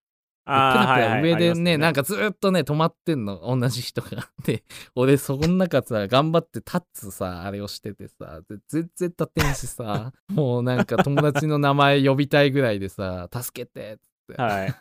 [0.50, 4.30] あーラペラはいはい上でね,、ありますよなんかずーっとね止まってんの同じ人が。
[4.46, 4.64] で
[4.96, 13.98] 俺そこの中さ頑張って立つさあれをしててさで全然立てんしさ もうなんか友達の名前呼びたいぐらいでさ助けてっ
[14.36, 14.76] て、はい。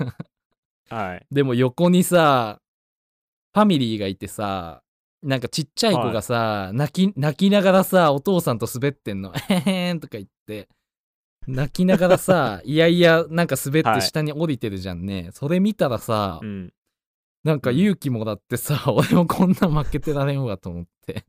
[0.88, 1.26] はい。
[1.34, 2.60] でも横にさ
[3.52, 4.82] ファミリーがいてさ
[5.26, 10.68] なんかちっちゃい子がさ、泣き泣きながらさお父さんと滑ってんの「へへん」とか言って。
[11.48, 16.72] 泣きながらさ いやいやなんか滑って下に降りてるじゃんね、それ見たらさ、うん。
[17.44, 21.24] なんか勇気もらってさ、 俺もこんな負けてられんわと思って、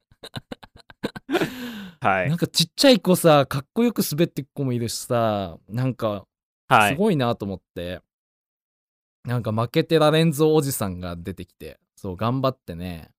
[1.99, 2.29] はい。
[2.29, 2.37] なん。
[2.37, 6.25] かちっちゃい子さかっこよく滑ってく子もいるしさなんか
[6.67, 6.93] はい。
[6.93, 8.01] すごいなと思って、
[9.23, 13.11] なんか負けてられんぞおじさんが出てきて、そう、頑張ってね、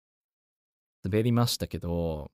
[1.04, 2.30] 滑りましたけど、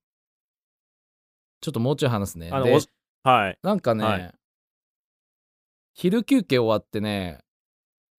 [1.61, 2.46] ちょっともうちょい話すね。
[2.46, 3.59] であのおはい。
[3.62, 4.35] なんかね、はい
[5.94, 7.38] 昼休憩終わってね、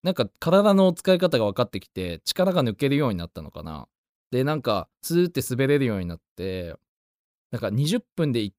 [0.02, 3.88] なんか体の使い方が分かってきて、力が抜けるようになったのかな。
[4.32, 6.76] で、なんか、スーって滑れるようになって、
[7.52, 8.54] なんか20分で1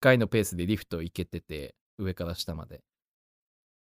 [0.00, 2.82] 回のペースでリフト行けてて、上から下まで。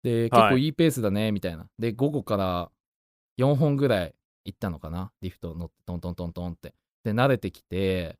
[0.02, 1.66] で、結構いいペースだね、みたいな。
[1.78, 2.70] で、午後から
[3.38, 4.14] 4本ぐらい
[4.44, 5.12] 行ったのかな。
[5.22, 6.74] リフト乗って、トントントントンって。
[7.04, 8.18] で、慣れてきて、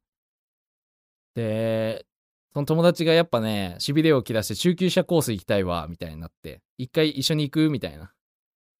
[1.35, 2.07] で、
[2.53, 7.70] その友達がやっぱね、しびれを切らして中級者コース行きたいわ、みたいになって、一回一緒に行く？
[7.70, 8.12] みたいな。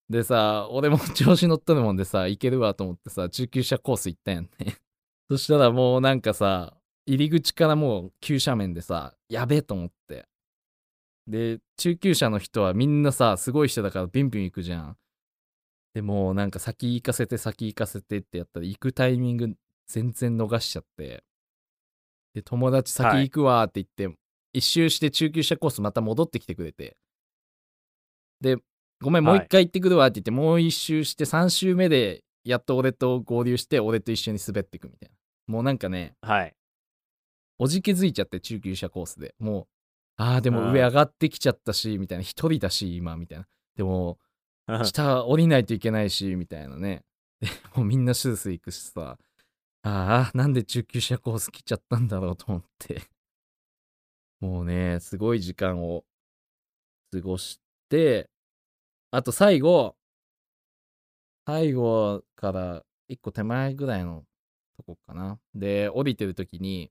[0.09, 4.51] でさ、俺も 調子乗っとるもんでさ、行けるわと思ってさ、中級者コース行ったんやんね。
[5.31, 10.27] そしたらもうなんかさ、入り口からもう急斜面でさ、やべえと思って。
[11.27, 14.99] で、中級者の人はみんなさ、すごい人だからビンビン行くじゃん。
[15.95, 21.25] でもうなんか先行かせて先行かせてってやったら行くタイミング全然逃しちゃって。
[22.35, 24.19] で、友達先行くわって言って、
[24.53, 26.97] 一周して中級者コースまた戻ってきてくれて。
[28.41, 28.57] で、
[29.01, 35.17] ごめん、もうはい一回行ってくるわって言って、もう一周して3周目でやっと俺と合流して、俺と一緒に滑っていくみたいな。
[35.47, 36.55] もうなんかね、はい。
[37.59, 39.35] おじけづいちゃって中級者コースで。
[39.39, 39.67] もう
[40.17, 40.73] あーでもうん。
[40.73, 42.23] 上上がってきちゃったしみたいな。
[42.25, 43.47] 一人だし今みたいな。
[43.77, 44.19] でも
[44.85, 47.03] 下降りないといけないしみたいなね。
[47.41, 49.19] でもうみんなスースー行くしさ
[49.87, 53.03] ああなんで中級者コース来ちゃったんだろうと思って。
[54.41, 56.05] もうねすごい時間を
[57.13, 58.31] 過ごして
[59.11, 59.95] あと最後
[61.47, 64.25] 最後から一個手前ぐらいの
[64.79, 65.39] とこかな。
[65.55, 66.91] で降りてる時に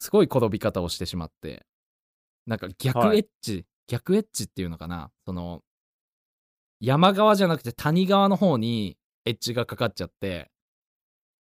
[0.00, 1.66] すごい転び方をしてしまって
[2.46, 3.18] なんか逆はい。
[3.18, 5.12] エッジ、逆エッジっていうのかな。
[5.24, 5.62] その
[6.80, 10.50] 山側じゃなくて谷側の方にエッジがかかっちゃって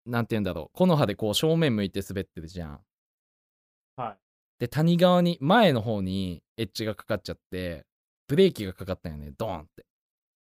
[0.07, 2.79] なんて言うんだろう木の葉でこう正面向いて滑ってるじゃん
[3.97, 4.17] はい。
[4.59, 7.85] で谷側に前の方にエッジがかかっちゃって
[8.27, 9.85] ブレーキがかかったよねドーンって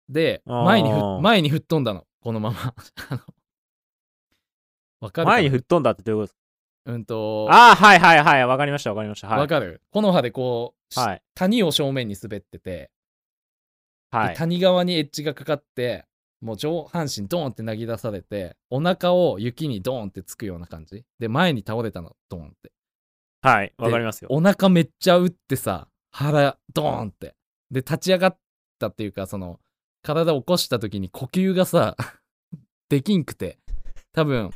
[0.10, 2.74] で前にふ前に吹っ飛んだのこのまま
[5.02, 6.34] わかる前に吹っ飛んだってどういうこと？
[6.34, 6.38] です
[6.86, 8.46] うんとかああ、はいはいはい。
[8.48, 9.28] わかりましたわかりました。
[9.28, 9.39] はい。
[9.39, 9.82] わかる？
[9.91, 11.22] 木の葉でこう、しはい。
[11.36, 12.89] 谷を正面に滑ってて、
[14.10, 14.30] はい。
[14.30, 16.06] で谷側にエッジがかかって
[16.41, 21.04] もう上半身ドーンって投げ出されてお腹を雪にドーンってつくような感じ？
[21.19, 22.71] で前に倒れたのドーンって。
[23.41, 23.73] はい。
[23.78, 24.30] わかりますよ。
[24.32, 27.36] お腹めっちゃ打ってさ腹ドーンって。
[27.71, 28.38] で立ち上がっ
[28.80, 29.60] たっていうかその
[30.04, 31.95] 体起こした時に呼吸がさ
[32.89, 33.58] できんくて。
[34.13, 34.50] 多分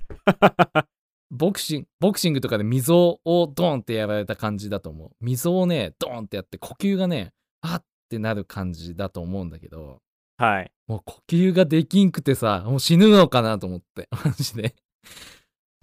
[1.30, 5.12] ボクシングボクシングとかで溝をドーンってやられた感じだと思う。
[5.20, 10.02] 溝をねドーンってやって呼吸がねあってなる感じだと思うんだけど
[10.42, 10.72] はい。
[10.88, 14.74] もう呼吸ができんくてさもう死ぬのかなと思って マジで。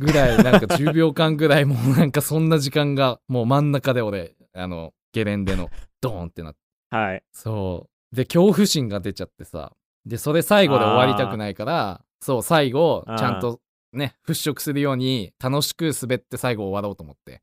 [0.01, 6.61] ぐらいなんか10秒間ぐらい もうなんかそんな時間がもう真ん中で俺あのゲレンデのドーンってなって。
[6.91, 7.23] はい。
[7.33, 8.17] そう。
[8.17, 9.73] で恐怖心が出ちゃってさ。
[10.05, 13.61] でそれ最後で終わりたくないからそう最後ちゃんと
[13.93, 17.43] ね払拭するように楽しく滑って最後終わろうと思って。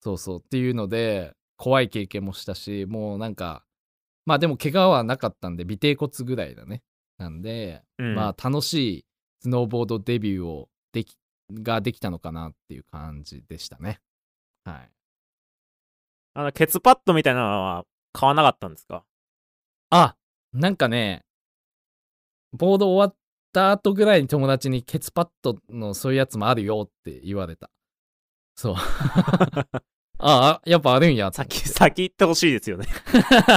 [0.00, 0.38] そうそう。
[0.40, 3.65] っていうので怖い経験もしたしもうなんか
[4.26, 6.82] まあでも怪我はなかったんで尾てい骨ぐらいだね。
[7.16, 8.14] なんで、うん。
[8.14, 9.06] まあ楽しい
[9.40, 11.16] スノーボードデビューをでき
[11.52, 14.00] ができたのかなっていう感じでしたね。
[14.64, 14.90] はい。
[16.34, 19.04] あの、ケツパッドみたいなのは買わなかったんですか？
[19.90, 20.16] あ
[20.52, 21.22] なんかね
[22.52, 23.16] ボード終わっ
[23.52, 27.70] た後ぐらいに友達にケツパッドのそういうやつもあるよって言われた。
[28.56, 28.74] そう
[30.18, 31.30] ああやっぱあるんや。
[31.32, 32.86] 先、 先行ってほしいですよね。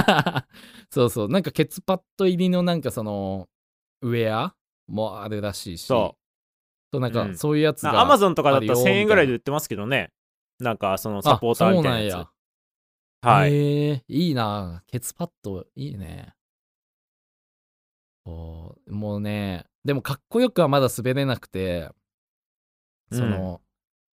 [0.92, 1.30] そうそう。
[1.30, 3.48] なんかケツパッド入りのなんかその
[4.02, 4.56] ウェア
[4.88, 5.86] もあるらしいし。
[5.86, 6.20] そう。
[6.92, 7.38] そうなんかうん。
[7.38, 10.12] そういうやつがアマゾンとかだったらあるよ1000円ぐらいでみ売ってますけどね。
[10.60, 12.12] なんか、そのサポーターあみたいなやつ。
[12.12, 13.40] そうなんや。
[13.40, 13.54] はい。
[13.54, 14.84] へえいいな。
[14.88, 16.34] ケツパッドいいね。
[18.90, 21.90] もうねでもかっこよくはまだ滑れなくて
[23.12, 23.60] その、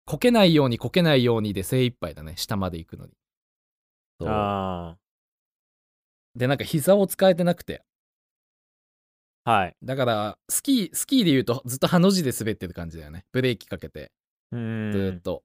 [0.06, 2.34] こけないようにこけないようにで精一杯だね。
[2.36, 3.12] 下まで行くのに。
[4.20, 4.28] そう。
[4.30, 4.96] あ
[6.36, 7.82] でなんか膝を使えてなくて。
[9.44, 9.50] あ。
[9.50, 9.76] はい。
[9.82, 13.24] だからスキースキーで言うとずっとハの字で滑ってる感じだよね。
[13.32, 14.12] ブレーキかけて。
[14.52, 15.42] うずっと、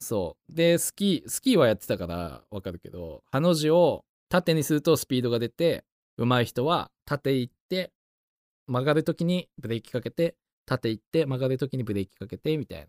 [0.00, 0.52] そう。
[0.52, 5.84] でスキースキーはやってたからわかるけどハの字を縦にするとスピードが出て
[6.18, 7.92] 上手い人は縦行って
[8.66, 10.34] 曲がるときにブレーキかけて
[10.66, 12.86] 縦行って曲がるときにブレーキかけてみたいな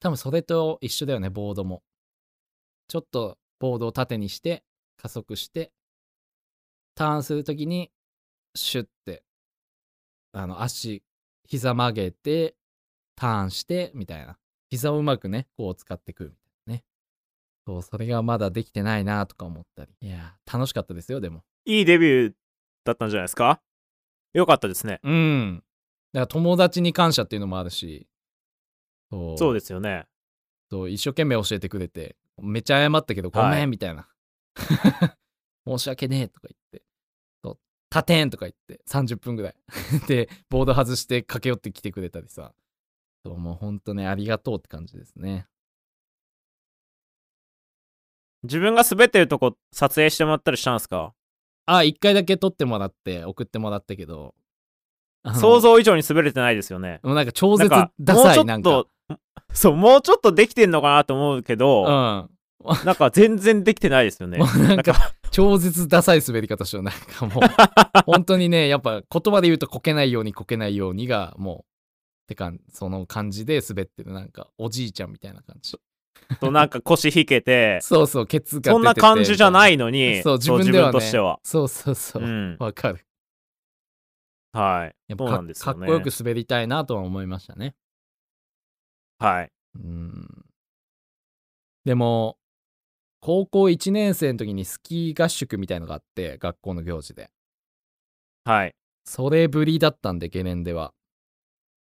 [0.00, 1.82] 多分それと一緒だよねボードも。
[2.88, 4.64] ちょっとボードを縦にして
[4.96, 5.72] 加速して
[6.94, 7.90] ターンするときに
[8.54, 9.22] シュッて
[10.32, 11.02] あの足
[11.44, 12.54] 膝曲げて
[13.16, 14.38] ターンしてみたいな。
[14.70, 16.84] 膝をうまくねこう使ってくるみたいなね。
[17.66, 19.90] そうそれがまだできてないなとか思ったり。
[20.00, 21.42] いや楽しかったですよでも。
[21.64, 22.34] いいデビュー
[22.84, 23.60] だったんじゃないですか？
[24.34, 25.00] よかったですね。
[25.02, 25.64] うん。
[26.12, 28.06] だから友達に感謝っていうのもあるし
[29.10, 29.38] そう。
[29.38, 30.06] そうですよね。
[30.70, 34.08] そう一生懸命教えてくれてめっちゃ謝ったけどごめん、はいみたいな。
[35.66, 36.82] 申し訳ねえとか言って
[37.42, 37.58] そう
[37.90, 39.54] 立てんとか言って30分ぐらい。
[40.06, 42.52] でボード外して駆け寄ってきてくれたりさ。
[43.24, 45.46] そうもうほんとねありがとうって感じですね。
[48.44, 51.14] 自分が滑ってるとこ撮影してもらったりしたんですか？
[51.66, 54.34] あ一回だけ撮ってもらって送ってもらったけど。
[55.34, 57.00] 想像以上に滑れてないですよね。
[57.02, 58.86] もうなんか超絶ダサいなんか
[59.52, 62.30] そう、もうちょっとできてんのかなと思うけど、うん。
[62.84, 64.38] なんか全然できてないですよね。
[64.58, 66.82] なんかか、超絶ダサい滑り方しよう。
[66.82, 67.42] なんかもう
[68.04, 71.64] 本当にねやっぱ言葉で言うとこけないようにこけないようにがも
[72.26, 74.12] うてかその感じで滑ってる。
[74.12, 75.78] なんかおじいちゃんみたいな感じ。
[76.40, 81.38] となんか腰引けて、そうそうケツがそんな感じじゃないのに、そう自分ではねとしては。
[81.42, 82.22] そうそうそう。
[82.22, 82.56] うん。
[82.58, 83.06] わ、かる。
[84.52, 84.96] はい。
[85.08, 85.54] やっぱかね。
[85.54, 87.74] かっこよく滑りたいなとは思いましたね
[89.18, 89.52] はい。
[89.74, 90.44] うん
[91.84, 92.36] でも
[93.20, 97.30] 高校1年生の時にスキー合宿みたいのがあって学校の行事で
[98.44, 98.74] はい。
[99.04, 100.92] それぶりだったんでゲレンデは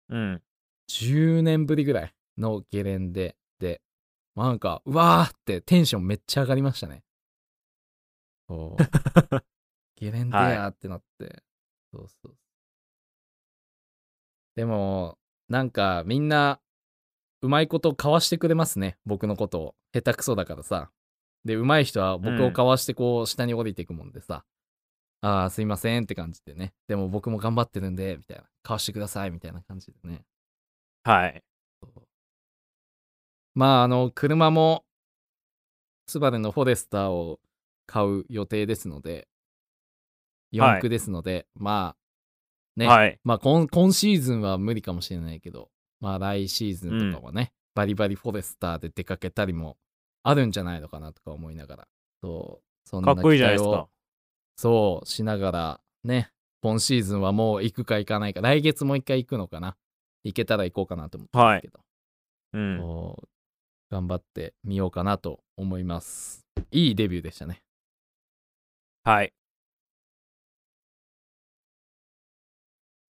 [0.08, 0.42] うん。
[0.88, 3.80] 10年ぶりぐらいのゲレンデで、
[4.34, 7.02] まあなんか、うわーってテンションめっちゃ上がりましたね。
[8.48, 8.82] そう。
[9.96, 11.42] ゲレンデやーってなって。
[11.92, 12.36] そうそう。
[14.56, 16.60] でも、なんかみんな、
[17.44, 18.96] うまいことかわしてくれますね。
[19.04, 19.74] 僕のことを。
[19.92, 20.90] 下手くそだからさ。
[21.44, 24.46] で、うまい人は僕をかわしてこう、下に降りていくもんでさ。
[25.20, 26.72] ああ、すいませんって感じでね。
[26.88, 28.44] でも僕も頑張ってるんで、みたいな。
[28.62, 30.24] かわしてください、みたいな感じでね。
[31.02, 31.44] はい。
[33.54, 34.86] まあ、あの、車も、
[36.06, 37.40] スバルのフォレスターを
[37.84, 39.24] 買う予定ですので、はい
[40.52, 41.96] 四駆ですので、ま
[42.76, 43.18] あ、ね、はい。
[43.24, 45.68] まあ今、今シーズンは無理かもしれないけど、
[46.00, 49.76] まあ来シーズンとかはね、バリバリフォレスターで出かけたりも
[50.22, 51.88] あるんじゃないのかなとか思いながら、
[52.22, 53.90] そう、そんなかっこいいじゃないですか期待を。
[54.56, 56.30] そう、しながら、ね、
[56.62, 59.76] 今シーズンはもう行くか行かないか、来月もう一回行くのかな。
[60.24, 61.80] 行けたら行こうかなと思ってますけど。
[62.54, 62.78] うん。
[62.78, 63.28] そう
[63.90, 66.44] 頑張ってみようかなと思います。
[66.70, 67.62] いいデビューでしたね。
[69.04, 69.26] はい。
[69.26, 69.30] っ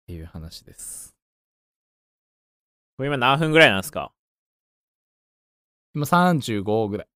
[0.07, 1.18] ていう話です。
[2.99, 4.11] これ今何分ぐらいなんですか？
[5.95, 7.07] 今35ぐらい。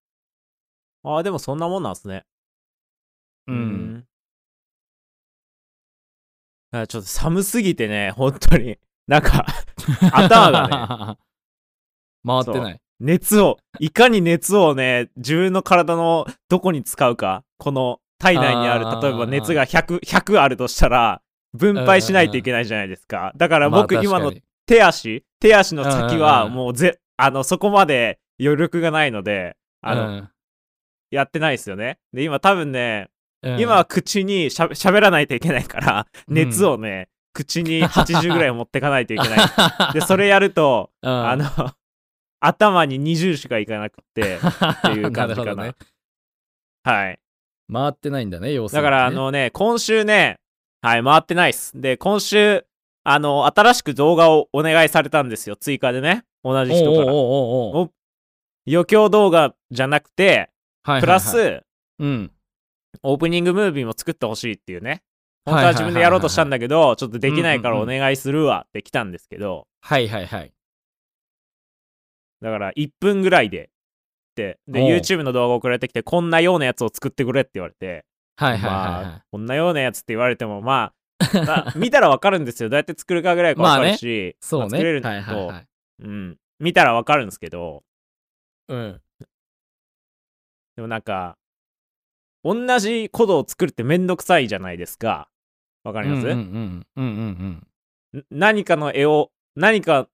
[1.03, 2.25] ああ、でもそんなもんなんですね。
[3.49, 3.57] うん。
[3.57, 3.59] う
[6.79, 6.81] ん。
[6.81, 8.79] あちょっと寒すぎてね、本当に。
[9.09, 9.45] なんか、
[10.15, 11.19] 頭がね、
[12.25, 12.81] 回ってない。
[13.01, 21.21] 熱を、いかに熱をね、自分の体のどこに使うか、この体内にある例えば熱が100、100あるとしたら、
[21.53, 23.33] 分配しないといけないじゃないですか。
[23.37, 24.33] だから僕、まあ今の
[24.67, 30.29] 手足、手足の先はうんうんうんもうぜ、あの、そこまで余力がないので、あの、うん
[31.11, 31.99] やってないですよね。
[32.15, 33.11] で、今多分ね、
[33.43, 39.39] うん今は口にしゃ喋らないといけないから、うん熱をね、口に80ぐらい持ってかないといけない。
[39.93, 41.45] で、それやると、うんあの、
[42.41, 45.45] 頭に20しかいかなくって、っていう感じかな。
[45.45, 45.75] るほどね。
[46.85, 47.19] はい。
[47.71, 50.39] 回ってないんだね、要するにねだから、あ、のね、今週ね、
[50.81, 51.79] はい、回ってないっす。
[51.79, 52.65] で、今週、
[53.05, 56.25] あの、新しく動画をお願いされたんですよ、追加でね。
[56.45, 57.13] 同じ人から。
[58.67, 60.49] 余興動画じゃなくて、はいはい
[60.85, 61.63] はいプラス、
[62.01, 62.33] うん。
[63.03, 65.03] オープニングムービーも作ってほしいっていうね。
[65.45, 70.53] 本当は自分でやろうとしたんだけど、ちょっとできないからお願いするわって来たんですけど、はいはいはい。
[72.41, 73.71] だから1分ぐらいで、
[74.35, 78.05] で、YouTube の動画送られてきて、こんなようなやつを作ってくれって言われて、
[78.37, 80.93] はいはいはいまはあ、こんなようなやつって言われても、まあ、
[81.47, 82.69] まあ見たらわかるんですよ。
[82.69, 84.37] どうやって作るかぐらいかわかるし、い。
[84.41, 84.65] そうね。
[84.65, 85.67] まあ作れるんはいだけど、はいはい。
[86.01, 86.39] うん。
[86.59, 87.83] 見たらわかるんですけど、
[88.69, 89.01] うん。
[90.77, 91.37] でもなんか、
[92.45, 95.29] 同じコドを作るってめんどくさいじゃないですか。
[95.85, 96.87] わかります、うん
[98.31, 100.07] 何かの絵を何か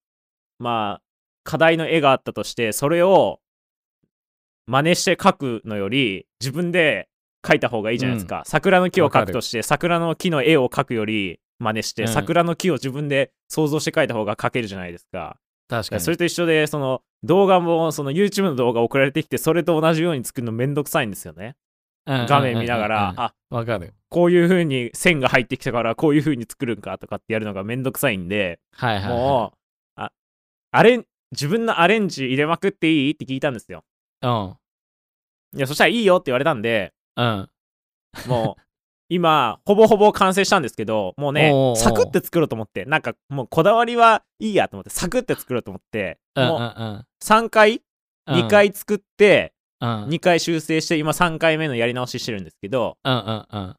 [0.58, 1.02] まあ
[1.42, 3.40] 課題の絵があったとしてそれを
[4.66, 7.07] 真似して描くのより自分で
[7.42, 15.36] 描いた方がいいじゃないですか、桜の木を描くとして桜の木の絵を描くより真似して、うん桜の木を自分で想像して描いた方が描けるじゃないですか
[15.68, 16.00] 確かに。
[16.00, 21.56] それと一緒でその動画もその YouTube の動画送られてきてそれと同じように作るのめんどくさいんですよね
[22.06, 23.92] 画面見ながら、あわかる。
[24.08, 29.12] こういう風に線が入ってきたからこういう風に作るんかとかってやるのがめんどくさいんで、はいはい、はい。
[29.12, 29.58] もう
[29.96, 30.12] あ
[30.70, 33.84] アレン自分のアレンジ入れまくっていいって聞いたんですよ
[34.22, 34.56] うん。
[35.54, 37.50] いやそしたらいいよって言われたんでうん。
[38.26, 38.62] もう
[39.10, 46.18] 今ほぼほぼ完成したんですけどもうねサクって作ろうと思ってなんかもうこだわりはいいやと思ってサクって作ろうと思って。
[46.36, 47.06] もううん。
[47.22, 47.82] 3回
[48.26, 48.48] うん2。
[48.48, 49.88] 回作ってうん。
[50.08, 53.12] 2回修正して今3回目のやり直ししてるんですけどうん。
[53.12, 53.20] うん。
[53.20, 53.46] うん。
[53.50, 53.76] だか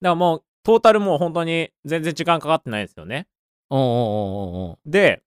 [0.00, 3.28] らもうトータルもう本当に全然時間かかってないですよね
[3.70, 5.22] おうおうおうおうで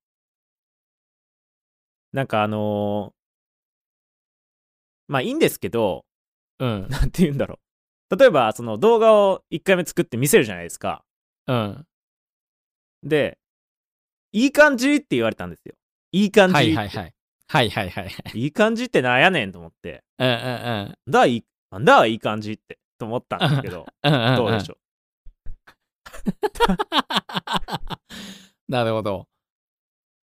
[2.12, 3.20] なんかあのー
[5.08, 6.06] まあいいんですけど
[6.60, 6.88] うん。
[6.90, 7.60] なんて言うんだろ
[8.12, 11.04] う例えばその動画を1回目作って見せるじゃないですか
[11.48, 11.88] うん。
[13.04, 13.38] で
[14.32, 15.76] いい感じって言われたんですよ
[16.12, 17.14] いい感じはいはいはい。
[17.48, 18.12] はいはいはい。
[18.36, 20.36] いい感じってなんやねんと思ってうんうんう
[21.08, 21.12] ん。
[21.12, 24.36] だいいなんだいい感じってと思ったんですけどうんうんうん。
[24.36, 24.80] どうでしょう？
[28.72, 29.28] なるほど。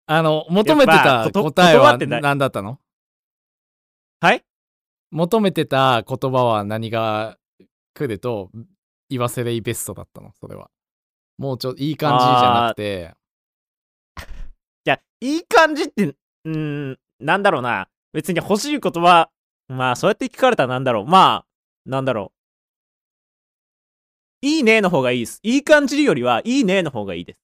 [0.05, 2.79] あの、求めてた答えは言葉ってな何だったの？
[4.19, 4.43] はい？
[5.13, 7.37] 求めてた言葉は何が
[7.93, 8.49] 来ると
[9.09, 10.71] 言わせれいベストだったのそれは。
[11.37, 13.13] もうちょっといい感じじゃなくて。
[14.85, 17.87] いや、いい感じって、うーん、なんだろうな。
[18.11, 19.29] 別に欲しいことは、
[19.67, 21.05] まあ、そうやって聞かれたらなんだろう。
[21.05, 21.45] まあ、
[21.85, 22.31] なんだろ
[24.43, 24.47] う。
[24.47, 25.39] いいねの方がいいです。
[25.43, 27.39] いい感じよりは、いいねの方がいいです。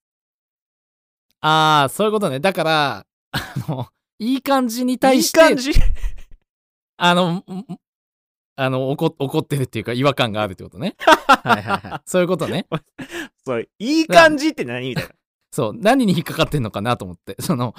[1.40, 2.40] ああ、そういうことね。
[2.40, 3.86] だから、あの、
[4.18, 5.70] いい感じに対して、いい感じ？
[7.02, 7.44] あの、ん
[8.56, 10.94] あの怒怒ってるっていうか違和感があるってことね。
[11.26, 12.00] はいはいはい。
[12.04, 12.66] そういうことね。
[13.42, 15.10] そう、いい感じって何みたいな。
[15.50, 17.36] そう、何に引っかかってんのかなと思って。
[17.40, 17.74] その、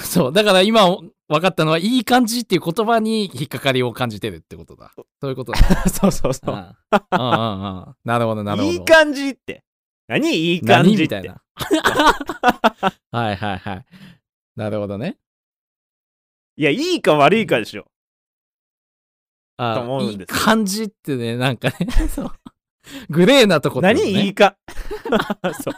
[0.00, 1.12] そう、だから今分
[1.42, 4.92] かったのは、いい感じっていう言葉に引っかかりを感じてるってことだ。
[5.20, 5.58] そういうことだ。
[5.88, 6.54] そうそうそう。
[6.54, 8.72] うんうんうんうんなるほど、なるほど。
[8.72, 9.62] いい感じって。
[10.08, 10.98] 何いい感じって。
[10.98, 11.42] 何みたいな。
[13.12, 13.86] はいはいはい。
[14.56, 15.18] なるほどね。
[16.58, 17.86] いや、いいか悪いかでしょ。
[19.58, 21.76] あと思うんいいですよ感じってね、なんかね、
[22.10, 22.32] そう。
[23.10, 24.56] グレーなとこってね、何いいか？
[25.62, 25.74] そう。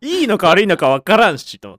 [0.00, 1.78] いいのか悪いのか分からんしと。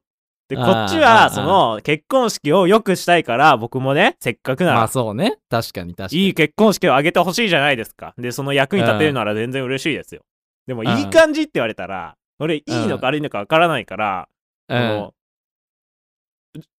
[0.50, 5.38] で、こっちは、その、結婚式を良くしたいから、僕もね、せっかくなまあら、そうね。
[5.50, 6.26] 確かに確かに。
[6.26, 8.16] いい結婚式を挙げてほしいじゃないですか。
[8.18, 10.24] で、その役に立てるなら全然嬉しいですよ。
[10.66, 14.28] でも、んいい感じって言われたら、俺、いいのか悪いのか分からないから、
[14.70, 15.12] うん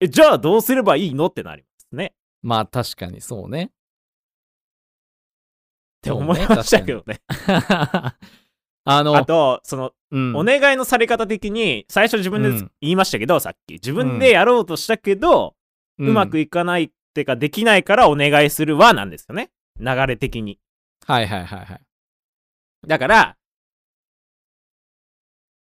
[0.00, 1.26] えじゃあどうすればいいの？
[1.26, 2.06] ってなりますね。
[2.06, 3.70] っまあ確かにそうね。
[6.02, 7.20] て思いましたけどね。
[8.84, 13.74] あの、あと、その、うんお願いのされ方的に、最初自分でうん言いましたけど、さっき。
[13.74, 15.54] 自分でやろうとしたけど、
[15.98, 19.50] ううまくいかないってか、できないからお願いするはなんですよね。
[19.78, 20.58] 流れ的に。
[21.06, 21.80] はいはいはいはい。
[22.86, 23.36] だから、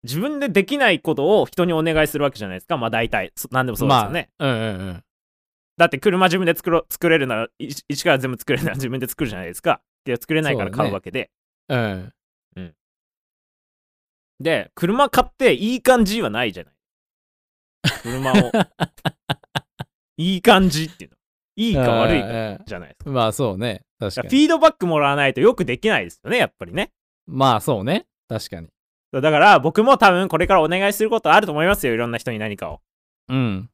[0.03, 2.77] 自分でできないことを人にお願いするわけじゃないですか。
[2.77, 4.29] まあ大体、そ何でもそうですよね。
[4.37, 5.03] まあ、うんうんうん。
[5.77, 9.81] だって車自分で作ろ作れるなら、い一から全部作れるなら 自分で作るじゃないですか。
[10.05, 11.29] で、作れないから買うわけで。
[11.67, 12.13] うん。
[14.39, 16.73] で、車買っていい感じはないじゃない。
[18.01, 18.35] 車を。
[20.17, 21.17] いい感じっていうの。
[21.57, 22.27] いいか悪いか
[22.57, 22.63] か。
[22.65, 23.09] じゃないですか。
[23.09, 23.81] まあそうね。
[23.99, 24.43] 確かフに。
[24.43, 26.91] ィードバックもらわないとよくできないですよね、やっぱりね。
[27.27, 28.07] まあそうね。
[28.29, 28.69] 確かに。
[29.11, 32.81] だから僕も多分これからお願いすることあると思いますよ、いろんな人に何かを。
[33.27, 33.69] うん。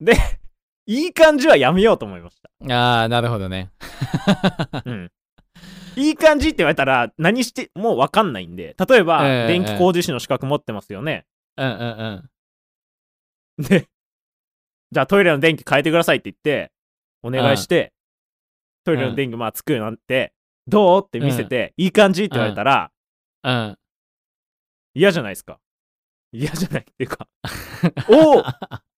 [0.00, 0.12] で、
[0.86, 2.74] いい感じはやめようと思いました。
[2.74, 3.70] ああ、なるほどね。
[4.84, 5.12] うん。
[5.96, 11.26] いい感じって言われたら何しても分かんないんで、例えば、ええ電気工事士の資格持ってますよね。
[11.56, 12.30] うんうん
[13.58, 13.64] うん。
[13.64, 13.88] で、
[14.92, 16.72] じゃあトイレの電気変えてくださいって言って、
[17.22, 17.92] お願いして、
[18.84, 20.32] トイレの電気まあつくようになって、
[20.68, 22.92] どうって見せて、いい感じって言われたら、
[23.42, 23.78] うん。
[24.94, 25.60] 嫌じゃないですか。
[26.32, 27.26] 嫌じゃないっていうか、
[28.08, 28.44] おう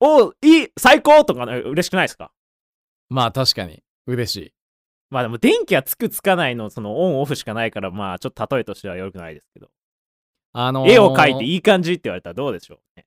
[0.00, 2.32] おういい最高とかね嬉しくないですか？
[3.08, 3.82] まあ確かに。
[4.06, 4.54] 嬉しい。
[5.10, 9.68] まあでも電気はつくつかないのそのオンオフしかないからまあちょっと例えとしては良くないですけど、
[10.52, 13.06] あのー絵を描いていい感じって言われたらどうでしょうね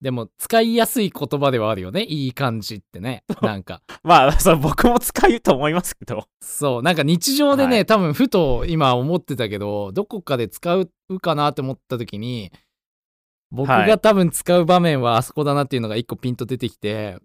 [0.00, 2.02] でも使いやすい言葉ではあるよね。
[2.02, 3.24] いい感じってね。
[3.40, 3.82] なんか。
[4.02, 6.82] まあそれ僕も使うと思いますけどそう。
[6.82, 10.90] なんか日常でね、はい多分ふと今思ってたけど、どこかで使う
[11.20, 12.52] かなって思った時に、
[13.50, 17.18] 僕はいが多分使う場面はあそこだなっていうのが一個ピンと出てきて、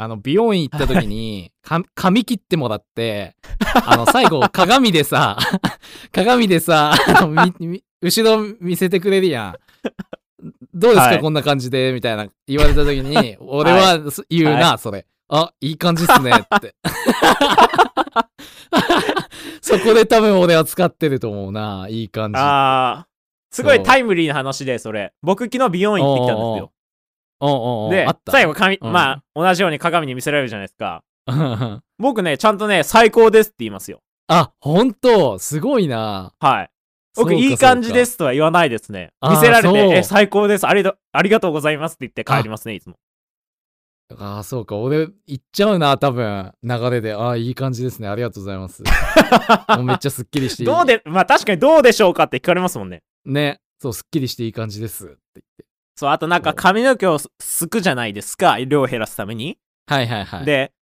[0.00, 3.34] あの、美容院行った時に、 か髪切ってもらって、
[3.84, 5.36] あの、最後、鏡でさ、
[6.12, 6.94] 鏡でさ、
[8.00, 9.54] 後ろ見せてくれるやん。
[10.74, 11.20] どうですか、はい。
[11.20, 13.98] こんな感じでみたいな言われた時に、 俺は
[14.28, 15.06] 言うな、それ。
[15.30, 16.74] あいい感じっすねって。
[19.60, 22.38] そこで多分俺は使ってると思うないい感じ。
[22.38, 23.08] あー。
[23.50, 25.12] すごいタイムリーな話でそれ。
[25.22, 26.72] 僕昨日美容院行ってきたんですよ。
[27.40, 28.92] おうおうおうで最後髪、うん。
[28.92, 31.02] まあ同じように鏡に見せられるじゃないですか。
[31.26, 34.00] あ僕ねちゃんとね最高ですって言いますよ。
[34.60, 36.32] 本当すごいな。
[36.40, 36.70] はい
[37.16, 39.10] 僕いい感じですとは言わないですね。
[39.22, 40.66] 見せられてえ最高です。
[40.66, 42.96] ありがありがとうございますって言って帰りますねいつも。
[44.16, 44.76] ああそうか。
[44.76, 46.52] 俺言っちゃうな多分。
[46.62, 47.12] 流れで。
[47.12, 48.08] ああいい感じですね。
[48.08, 48.82] ありがとうございます。
[49.76, 50.66] もうめっちゃすっきりしていい。
[50.66, 53.02] どうでまあ確かにどうでしょうかって聞かれますもんね。
[53.26, 53.60] ね。
[53.80, 55.64] そうすっきりしていい感じですって言って。
[55.96, 58.58] そうあとなんか髪の毛をすすくじゃないですか？
[58.60, 60.44] 量を減らすために、はいはいはい。
[60.46, 60.72] で、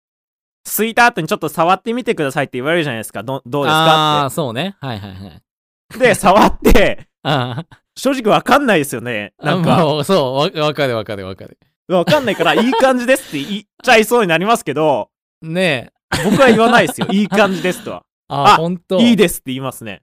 [0.65, 3.23] すいた後にちょっと触ってみてくださいって言われるじゃないですか。
[3.25, 4.77] どどうですあかあそうね。
[4.81, 5.29] はいはいはい。
[5.29, 5.46] って。
[5.99, 7.65] で、触って、あ
[7.97, 9.35] 正直わかんないですよね。
[9.39, 11.59] あなんか、もうそうわわかるわかるわかる
[11.89, 15.11] わかんないから、いい感じですって言っちゃいそうになりますけど、
[15.43, 17.07] ねえ僕は言わないですよ。
[17.11, 18.03] いい感じですとは。
[18.29, 20.03] ああ本当いいですって言いますね。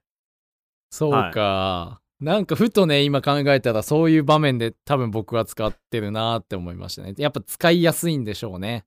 [0.90, 8.84] そうか、なんかふとね今考えたらそういう場面で多分僕は使ってるなって思いましたねやっぱ使いやすいんでしょうね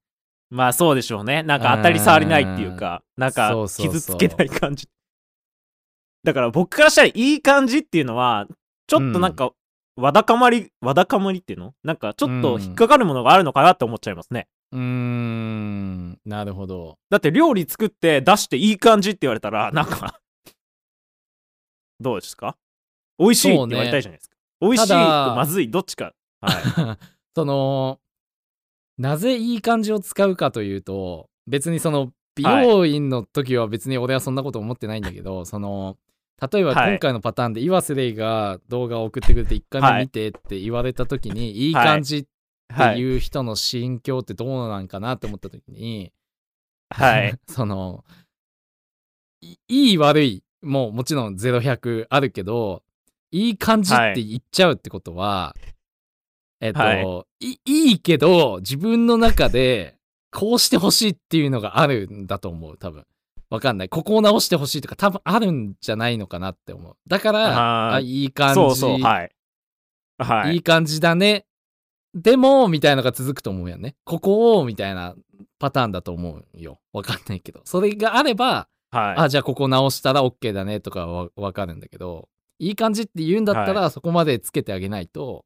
[0.50, 1.43] まあそうでしょうね。
[1.43, 4.88] なんか当たり障りないっていうか、なんか傷つけない感じ。
[6.28, 8.47] だから僕からしたらいい感じっていうのは、
[8.88, 9.51] ちょっとなんか、
[9.95, 11.73] わだかまり、わだかまりっていうの？
[11.86, 14.49] なんかちょっと引っかかるものがあるのかなって思っちゃいますね。
[14.73, 20.19] うーんなるほどだって料理作って出していい感じって言われたら、なんか、
[22.01, 22.57] どうですか？
[23.17, 24.36] 美味しいって言われたいじゃないですか。
[24.59, 26.11] 美味しいとまずい、どっちか。
[26.41, 26.97] はい。
[27.34, 27.99] その
[28.97, 35.97] なぜいい感じを使うかというと別にその美容院の時は別に俺はそんなこと思ってないんだけど、その
[36.40, 36.92] 例えばはい。
[36.92, 42.30] 今回のパターンで岩瀬レイが動画を送ってくれて1回目見てって言われた時に、 い、い感じって
[42.70, 43.00] はい。
[43.00, 46.12] いう人の心境ってどうなんかなって思った時に、
[46.90, 47.34] はい。
[47.48, 48.04] その
[49.42, 52.84] いいい悪いもうもちろん0100あるけど
[53.32, 55.56] いい感じって言っちゃうってことは、
[56.60, 59.96] えっと、、はいいいけど自分の中で
[60.32, 63.06] こうしてほしいっていうのがあるんだと思う多分
[63.50, 63.89] わかんない。
[63.89, 66.95] ここを直してほしいとか多分あるんじゃないのかなって思う。
[67.08, 68.54] だからあいい感じ。
[68.56, 69.32] そうそう、はい。
[70.18, 70.56] はい。
[70.56, 70.58] い。
[70.58, 71.45] い感じだね。
[72.14, 73.95] でもみたいなのが続くと思うよね。
[74.04, 75.16] ここをみたいな
[75.60, 76.80] パターンだと思うよ。
[76.93, 77.62] わかんないけど。
[77.64, 79.16] それがあればはい。
[79.18, 82.30] あじゃあここ直したら OK だねとかはわかるんだけど。
[82.60, 85.45] いい感じって言うんだったら、そこまでつけてあげないと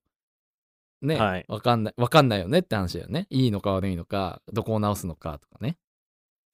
[1.01, 1.45] ね、はい。
[1.47, 3.27] わかんないわかんないよねって話だよね。
[3.29, 5.77] いいのか悪いのかどこを直すのかとかね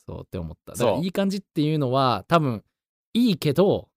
[0.07, 2.63] そうって思っただかいい感じっていうのは多分
[3.13, 3.91] いいけどっ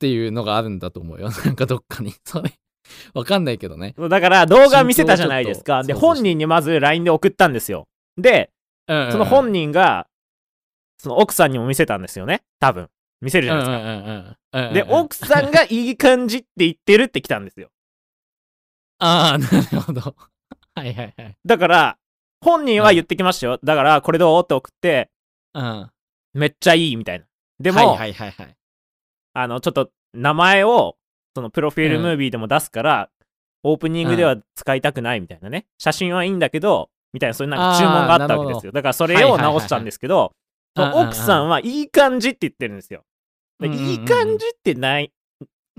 [0.00, 2.52] ていうのがあるんだと思うよ なんかどっかに それ
[3.14, 5.84] わかんないけどね、だから動画見せたじゃないですか。
[5.84, 7.86] で、本人にまず LINE で送ったんですよ。
[8.18, 8.50] で、
[8.88, 10.08] うんうんうんその本人が、
[10.98, 12.42] その奥さんにも見せたんですよね。
[12.58, 12.90] 多分。
[13.20, 13.76] 見せるじゃないですか。
[13.78, 17.70] うんうんうんうんうんで、奥さんがいい感じって言ってるって来たんですよ。
[18.98, 20.00] ああなるほど
[20.74, 21.98] はいはいはいだから、
[22.42, 23.58] 本人は言ってきましたよ。
[23.62, 24.42] だから、これどう？
[24.42, 25.10] って送って、
[25.54, 25.90] うん
[26.34, 27.26] めっちゃいいみたいな。
[27.60, 28.56] でも、はいはいはいはい
[29.34, 30.96] あの、ちょっと名前を、
[31.34, 33.10] そのプロフィールムービーでも出すから、
[33.62, 35.66] オープニングでは使いたくないみたいなね。
[35.78, 38.72] 写真はいいんだけど、みたいな、そういうなんか注文があったわけですよ。
[38.72, 40.32] だからそれを直したんですけど、
[40.74, 43.04] 奥さんはいい感じって言ってるんですよ。
[43.62, 45.12] いい感じってない。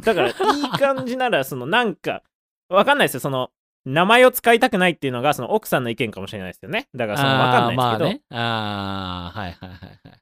[0.02, 0.34] だから、いい
[0.70, 2.24] 感じなら、そのなんか、
[2.70, 3.20] わかんないですよ。
[3.20, 3.52] その、
[3.86, 6.88] 名前を使いたくないっていうのが、その奥さんの意見かもしれないですよね。
[6.96, 8.22] だから、その、わかんないですけど、ああね。
[8.30, 10.22] ああ、はいはいはいはい。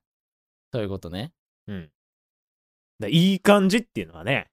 [0.73, 1.33] そういうことね。
[1.67, 1.91] うん。
[2.99, 4.49] だいい感じっていうのはね、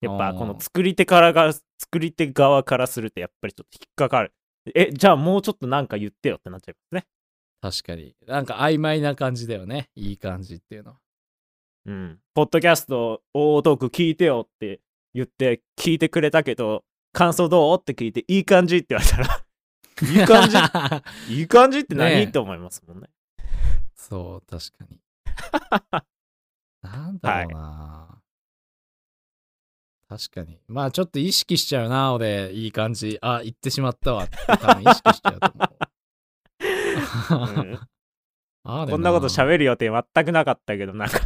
[0.00, 4.32] やっぱこの作り手からが、作り手側からするとやっぱりちょっと引っかかる。
[4.74, 7.06] え、じゃあもうちょっとなんか言ってよってなっちゃいますね。
[7.60, 8.14] 確かに。
[8.26, 9.90] なんか曖昧な感じだよね。
[9.94, 10.98] いい感じっていうのは。
[11.86, 12.20] うん。
[12.34, 14.80] ポッドキャスト、大トーク聞いてよって
[15.14, 17.78] 言って聞いてくれたけど、感想どう？
[17.80, 18.78] って聞いていい感じ？
[18.78, 19.44] って言われたら、
[20.10, 20.56] いい感じ？
[21.34, 23.08] いい感じって何、ねえって思いますもんね。
[23.94, 25.00] そう、確かに。
[26.82, 28.22] なんだろうな、
[30.08, 30.58] 確かに。
[30.68, 32.52] まあちょっと意識しちゃうな、俺。
[32.52, 33.18] いい感じ。
[33.22, 35.68] あ、言ってしまったわって多分意識しちゃうと思う。
[37.60, 37.80] うん
[38.64, 41.18] こんなこと喋る予定全くなかったけど、なんか、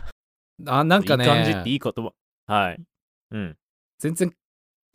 [0.67, 1.25] あ、なんかね。
[1.25, 2.13] いい感じっていい言葉。
[2.47, 2.83] はい。
[3.33, 3.59] うん。
[3.99, 4.35] 全然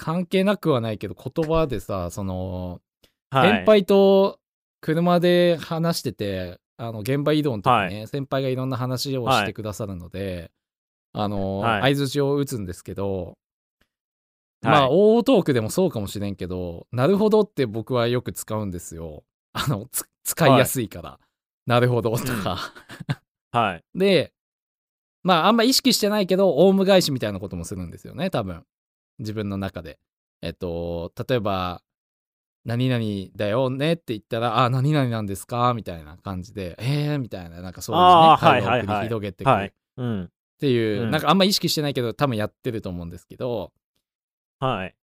[0.02, 2.82] 関係なくはないけど言葉でさその、
[3.30, 3.52] はい。
[3.52, 4.40] 先輩と
[4.82, 10.50] 車で話しててあの現場移動の時にね、先輩がいろんな話をしてくださるので、
[11.14, 11.96] あのはい。
[11.96, 13.38] 相づちを打つんですけど、
[14.64, 14.72] はい。
[14.74, 19.24] まあ大トークでもそうかもしれんけどなるほどって僕はよく使うんですよ。
[19.54, 21.20] あのつ使いやすいから、
[21.68, 22.58] なるほどとか、
[23.52, 23.84] はい。
[23.94, 24.34] で
[25.22, 28.64] まああんま意識してないけどオウム返しみたいなこともするんですよね多分
[29.22, 29.98] 自分の中で
[30.42, 31.82] えっと例えば
[32.66, 33.04] 「何々
[33.36, 39.74] だよね」って言ったら「あ何々なんですか?」みたいな感じで「えー」みたいななんかそういうね会話をはいはいはい繰り広げてくるっはい。
[39.98, 40.32] うん。
[40.60, 43.74] ていう、うんなんかあんま意識してないけど多分やってると思うんですけど
[44.60, 44.96] はい。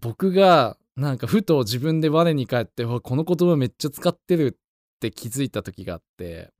[0.00, 6.50] 僕がなんかふと自分で我に返ってこの言葉めっちゃ使ってるって気づいた時があって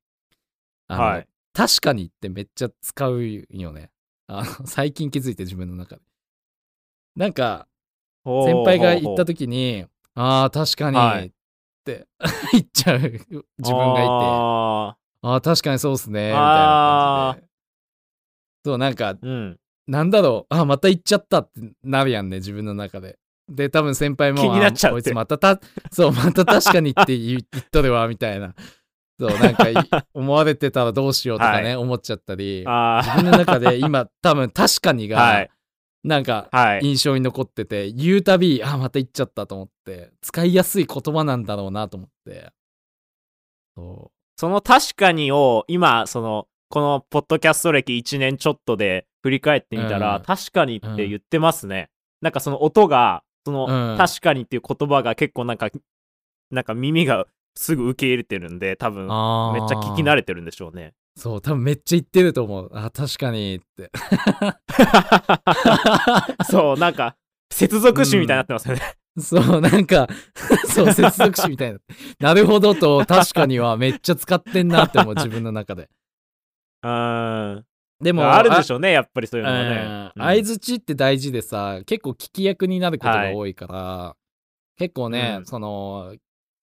[0.89, 1.29] あの、はい。
[1.55, 3.91] 確かにってめっちゃ使うよね
[4.27, 6.03] あの最近気づいて自分の中で
[7.17, 7.67] なんか
[8.25, 9.85] 先輩が言ったと時に
[10.15, 11.27] 「ああ確かに」はい。
[11.27, 11.31] っ
[11.85, 12.07] て
[12.53, 17.53] 言っちゃう自分がいて「ああ確かにそうっすね」みたいな感じで。
[18.65, 19.59] そうなんかーうん。
[19.89, 20.55] なんだろう。
[20.55, 23.19] あまた言っちゃったってなるやんね自分の中で。
[23.49, 25.61] で多分先輩も気になっちゃこいつまたた
[25.91, 28.55] そうまた確かにって言 っとるわみたいな。
[29.19, 29.75] そうなんかい
[30.15, 32.65] 思われてたらどうしようとかね、は思っちゃったり。
[32.67, 35.17] あ自分の中で今多分確かにあ。
[35.21, 35.51] はがい。
[36.05, 36.81] なんかはい。
[36.83, 42.53] 印象に残ってて言うたびあまた言っちゃったと思って使いやすい言葉なんだろうなと思って
[43.77, 51.91] そその確かにを今、その、このポッドキャスト歴1年ちょっとで振り返ってみたら、うん確かにって言ってますね。
[52.21, 55.69] なんかその音が、その、うん確かにっていう言葉が結構なんか、
[56.51, 60.95] なんか耳がすぐ受け入れてるんで、多分めっちゃ聞き慣れてるんでしょうね。
[61.17, 63.91] そう多分めっちゃ言ってると思うあ確かにって
[66.51, 67.17] そう、なんか、
[67.51, 68.83] 接続詞みたいになってますよね。
[69.19, 70.09] そう、なんか、
[70.67, 71.79] そう、接続詞みたいな。
[72.19, 75.89] なるほどと、確かにはめっちゃ使ってんなって思う、自分の中で。
[76.83, 77.67] うーん。
[78.01, 79.71] でも、あるでしょうね、やっぱりそういうのはね。
[79.71, 84.17] うんうん相づちって大事でさ、結構聞き役になることが多いから、
[84.77, 86.15] 結構ね、うんその、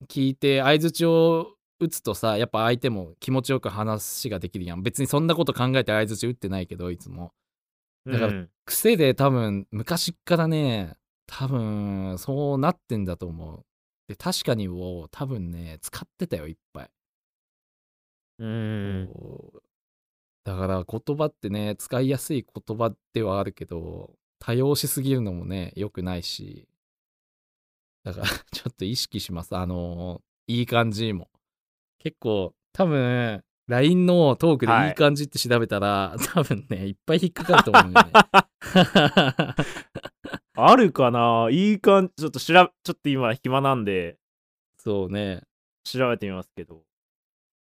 [0.07, 4.83] 聞いて相づちを打つとさ、やっぱ相手も気持ちよく話ができるやん。
[4.83, 7.33] 別にそんなこと考えて相づち打ってないけど、いつも。
[8.11, 10.95] だからうん癖で多分昔っからね
[11.27, 13.65] 多分そうなってんだと思う。
[14.07, 16.89] で確かにを多分ね使ってたよいっぱい、
[18.39, 19.09] うん。
[20.43, 26.67] だから言葉ってね使いやすい言葉ではあるけど多用しすぎるのもね良くないし。
[28.03, 29.55] だから ちょっと意識します。
[29.55, 31.29] あのいい感じも
[31.99, 38.13] 結構多分 LINE のトークでいい感じって調べたら、 多分ねいっぱい引っかかると思うんだよね
[40.55, 41.47] あるかな？
[41.51, 44.17] いい感じ、ちょっと調べ、ちょっと今暇なんで、
[44.77, 45.43] そうね
[45.83, 46.83] 調べてみますけど。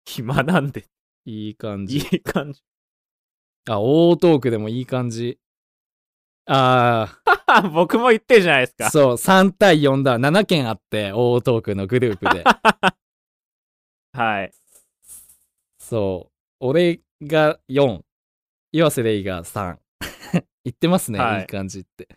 [0.06, 0.86] 暇なんで、
[1.26, 2.60] いい感いじい感じ。
[3.68, 5.38] あ、大トークでもいい感じ。
[6.46, 7.20] あ
[7.74, 8.90] 僕も言ってるじゃないですあ、か。
[8.90, 10.18] そう、3対4だ。
[10.18, 12.42] 7件あって、大トークのグループで。
[14.12, 14.52] はい。
[15.78, 18.02] そう、俺が4、
[18.72, 19.78] 岩瀬レイが3。
[20.64, 22.08] 言ってますね、はいい、い感じって。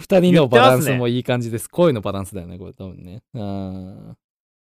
[0.00, 1.68] 2人のバランスもいい感じです。
[1.68, 3.22] 声のバランスだよね、これ多分ね。
[3.34, 4.16] うん。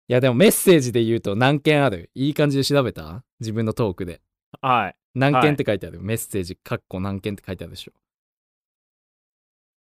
[0.10, 2.12] いや、でもメッセージで言うと何件ある？
[2.14, 3.24] いい感じで調べた？
[3.40, 4.22] 自分のトークで。
[4.62, 4.96] はい。
[5.16, 7.94] 何件って書いてある、メッセージ、かっこ何件って書いてあるでしょ。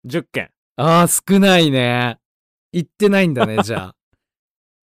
[0.05, 0.51] 10件。
[0.77, 2.19] ああ、少ないね。
[2.71, 3.95] 言ってないんだね、じゃあ。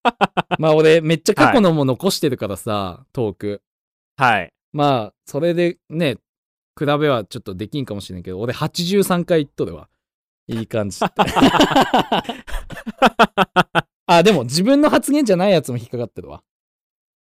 [0.58, 3.62] まあ俺、めっちゃ過去のも残してるからさ、トーク。
[4.16, 4.52] はい。
[4.72, 6.16] まあ、それでね、
[6.78, 9.88] 比べはちょっとできんかもしれんけど、俺83回言っとるわ。
[10.48, 10.98] いい感じ。
[14.06, 16.42] あ、でも自分の発言じゃないやつも引っかかってるわ。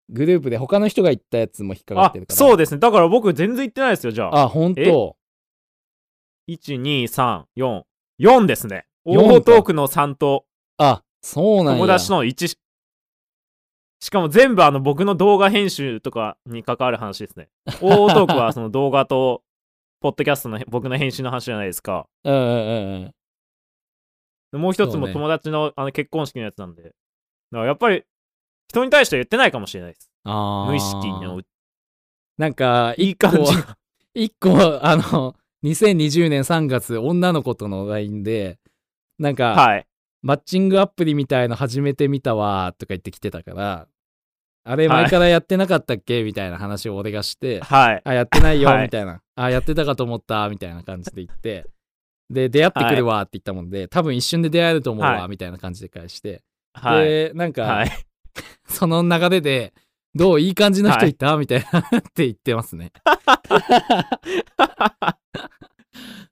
[0.08, 2.36] グループで他の人が言ったやつも引っかかあってる、から。
[2.36, 2.78] そうですね。
[2.78, 4.42] だから僕全然言ってないですよ、じゃあ。
[4.42, 5.16] あ、本当
[6.48, 7.82] 1、2、3、4。
[8.20, 8.86] 4ですね。
[9.04, 10.46] 大トークの3と
[10.78, 11.80] あ、そうなんや。
[11.80, 12.56] 友達の1し。
[13.98, 17.48] しかも全部あの僕の動画編集とかに関わる話ですね。
[17.82, 19.42] 大トークはその動画と、
[20.00, 22.06] ポッドキャストの僕の編集の話じゃないですか。
[22.22, 23.14] うんうんうんうん。
[24.52, 26.82] でもう一つも友達のあの結婚式のやつなんで。
[26.82, 26.94] だか
[27.50, 28.04] らやっぱり
[28.68, 30.10] 人に対しては言ってないかもしれないです。
[30.24, 31.42] あー無意識の
[32.38, 33.52] なんか、いい感じ
[34.14, 38.58] 一個一個、 あの、2020年3月、女の子との LINE で、
[39.18, 39.86] なんか、はい。
[40.26, 43.86] マッチングアプリみたいの始めてみたわとか言ってきてたから、
[44.64, 45.02] あれはい。
[45.02, 46.24] 前からやってなかったっけ？
[46.24, 48.02] みたいな話を俺がして、はい。
[48.04, 48.82] あ、やってないよはい。
[48.82, 51.66] みたいな、あ、やってたかと思ったみたいな感じで言って、
[52.28, 55.28] で、出会ってくるわって言ったもんで、多分一瞬で出会えると思うわはい。
[55.28, 56.42] みたいな感じで返して、
[56.74, 57.04] はい。
[57.04, 57.90] で、なんか、はい。
[58.66, 59.74] その流れで、
[60.12, 62.90] どういい感じの人いた、みたいな って言ってますね。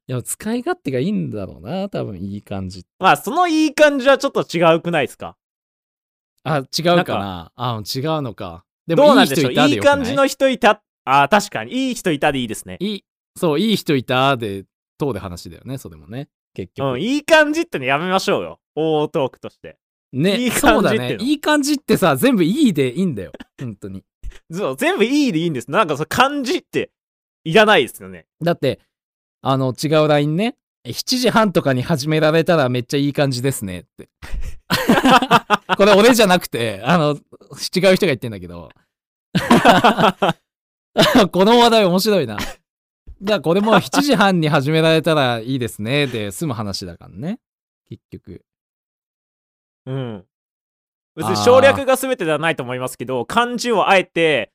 [0.07, 2.84] いや、使い勝手がいいんだろうな、多分いい感じ。
[2.98, 5.36] まあ、そのいい感じはちょっと違うくないですか？
[6.44, 8.64] あ、違うかなあ、違うのか。
[8.86, 9.52] でどうなんでしょう？
[9.52, 10.82] いい感じの人いた。
[11.07, 11.72] あー確かに。
[11.72, 12.76] いい人いたでいいですね。
[12.80, 13.05] いい、
[13.36, 14.64] そう、いい人いたで、
[14.98, 16.28] 通で話だよね、それもね。
[16.55, 16.92] 結局。
[16.92, 18.61] うん、いい感じってのやめましょうよ。
[18.74, 19.78] 大トークとして。
[20.12, 21.18] ね、いいそうだ感じっての。
[21.20, 23.32] ねいい感じってさ、全部いいでいいんだよ。
[23.59, 24.05] 本当に。
[24.52, 25.70] そう、全部いいでいいんです。
[25.70, 26.90] なんかその漢字って
[27.44, 28.26] いらないですよね。
[28.42, 28.80] だって、
[29.47, 30.57] あの、違う LINE ね。
[30.86, 34.09] 7時半とかに始められたらめっちゃいい感じですねって。
[35.76, 37.18] これ俺じゃなくて、あの、違う
[37.68, 38.70] 人が言ってんだけど。
[41.30, 42.38] この話題面白いな。
[43.20, 47.38] じゃあこれも7時半に始められたらいいですねで済む話だからね。
[47.88, 48.42] 結局。
[49.84, 50.24] うん。
[51.16, 54.53] 別に省略が全てではないと思いますけど、漢字をあえて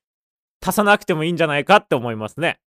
[0.66, 2.60] 足さなくてもいいんじゃないかって思いますね。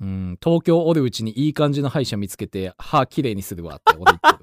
[0.00, 4.38] うん、東京おるうちにいい感じの歯医者見つけて歯きれいにするわって俺言ってる。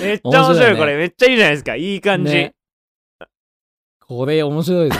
[0.00, 0.96] めっちゃ面白いねこれ。
[0.96, 1.76] めっちゃいいじゃないですか。
[1.76, 2.32] いい感じ。
[2.32, 2.54] ね
[4.00, 4.96] これ面白いぞ。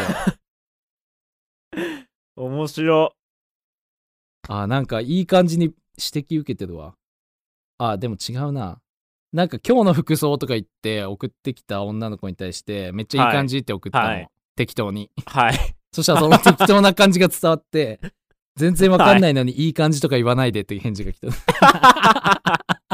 [2.37, 3.15] 面白。
[4.49, 6.95] あ、なんかいい感じに指摘受けてるわ。
[7.79, 8.81] あ、でも違うな。
[9.33, 14.07] なんか今日の服装とか言って送ってきた女の子に対してめっちゃいい感じって送ったの。
[14.07, 15.09] はい適当に。
[15.25, 15.77] はい。
[15.93, 18.01] そしたらその適当な感じが伝わって、
[18.57, 21.29] 全然わかんないのに いい感じとか言わないでっていう返事が来た。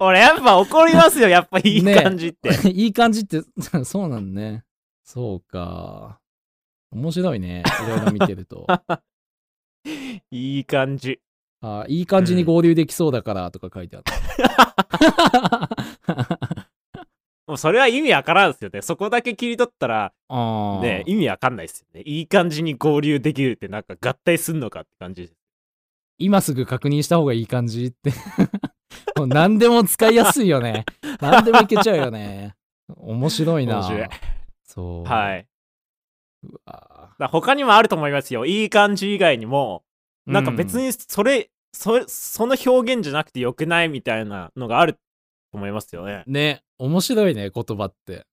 [0.00, 1.28] 俺やっぱ怒りますよ。
[1.28, 2.48] やっぱいいね感じって。
[2.72, 3.42] いい感じって、
[3.84, 4.64] そうなんね。
[5.04, 6.18] そうか。
[6.90, 7.62] 面白いね。
[7.84, 8.66] いろいろ見てると。
[10.30, 11.20] いい感じ。
[11.66, 14.12] あいい感じに合流できそうだからとか書いてあった。
[17.46, 18.82] もうそれは意味わからんですよね。
[18.82, 20.12] そこだけ切り取ったら、
[20.82, 22.02] ね、意味わかんないですよね。
[22.04, 25.32] いい感じに合流できるってなんか合体すんのかって感じ。
[26.18, 28.12] 今すぐ確認した方がいい感じって。
[29.16, 30.84] もう何でも使いやすいよね。
[31.20, 32.54] 何でもいけちゃうよね。
[32.96, 33.80] 面白いな。
[33.80, 34.08] 面白い
[34.64, 35.04] そう。
[35.10, 35.46] はい。
[37.30, 38.44] 他にもあると思いますよ。
[38.44, 39.82] いい感じ以外にも、
[40.26, 45.00] なんか別うんにそれ、そその表現じゃなくてよくないみたいなのがあると
[45.52, 46.22] 思いますよね。
[46.26, 48.26] ね、面白いね、言葉って。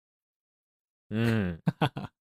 [1.09, 1.59] うん。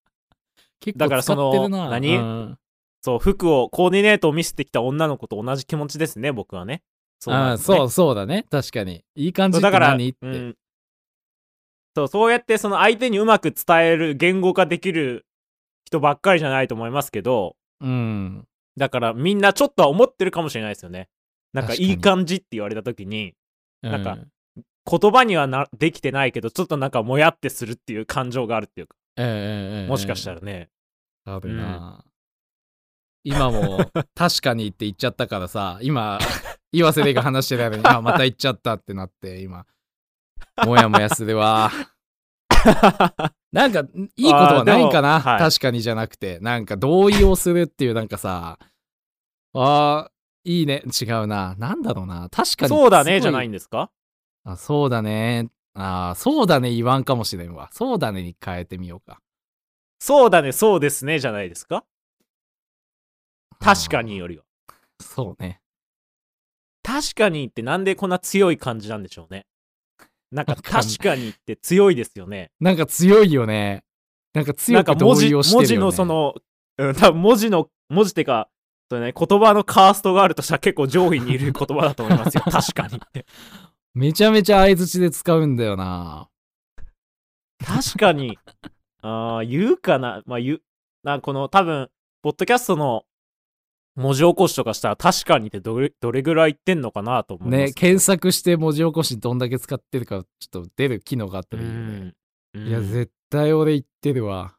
[0.81, 1.89] 結構だからその使ってるな。
[1.89, 2.17] 何？
[2.17, 2.57] うん
[3.03, 6.83] そう、服を、コーディネートを見せてきた女の子と同じ気持ちですね、僕はね。
[7.19, 8.45] そうねそうそうだね。
[8.51, 9.03] 確かに。
[9.15, 10.09] いい感じってそうだから、何？
[10.09, 10.17] って。
[10.21, 10.55] うん
[11.95, 15.25] そう、そうやってその相手にうまく伝える、言語化できる
[15.83, 18.47] 人ばっかりじゃないと思いますけど、うん。
[18.81, 21.07] だからみんなちょっとは思ってるかもしれないですよね。
[21.53, 23.35] なんかいい感じって言われた時に、
[23.83, 29.87] なんかう言葉にはなできてないけど、ちょっとなんかもやってするっていう感情があるっていうか、ええええええ。
[29.87, 30.69] もしかしたらね。
[31.25, 32.03] あるな、
[33.23, 33.77] 今も
[34.15, 36.17] 確かにって言っちゃったからさ今
[36.71, 39.67] 岩瀬玲が話してたのに あまた言っちゃったってなって今。
[40.65, 41.71] もやもやするわ。
[43.51, 45.39] なんかいいことはないんかな、はい。
[45.39, 46.39] 確かにじゃなくて。
[46.39, 48.57] なんか同意をするっていうなんかさ
[49.53, 50.83] あーいいね。
[50.85, 51.55] 違うな。
[51.57, 52.29] なんだろうな。
[52.31, 53.91] 確かにそうだねじゃないんですか？
[54.43, 55.49] あそうだね。
[55.73, 56.73] あーそうだね。
[56.73, 57.69] 言わんかもしれんわ。
[57.71, 59.19] そうだねに変えてみようか。
[59.99, 61.85] そうだね、そうですねじゃないですか？
[63.59, 64.43] 確かによりは。
[64.99, 65.61] そうね。
[66.81, 69.45] 確かにってなんでこんな強い感じなんでしょうね。
[70.31, 72.51] なんか確かにって強いですよね。
[72.59, 73.83] なんか強いよね。
[74.33, 75.57] なんかな強く同意をしてるよ、ね。
[75.57, 76.33] 文字のその、
[76.79, 78.49] うん、多分文字の、文字ってか、
[78.91, 82.43] それね、言葉のカーストがあるとしたら結構上位にいる言葉だと思いますよ。
[82.51, 83.25] 確かにって。
[83.93, 86.27] めちゃめちゃ相づちで使うんだよな。
[87.65, 88.37] 確かに。
[89.01, 90.61] あー言うかなまあ言う。
[91.05, 91.89] なこの多分、
[92.21, 93.05] ポッドキャストの
[93.95, 97.59] 文字起こしとかしたら確かにってどれどれぐらい言ってんのかなと思います。
[97.67, 102.13] ね、検索して文字起こしどんだけ使ってるかちょっと出る機能があったうらいいよね。
[102.55, 102.67] ん。
[102.67, 104.57] いや、うん絶対俺言ってるわ。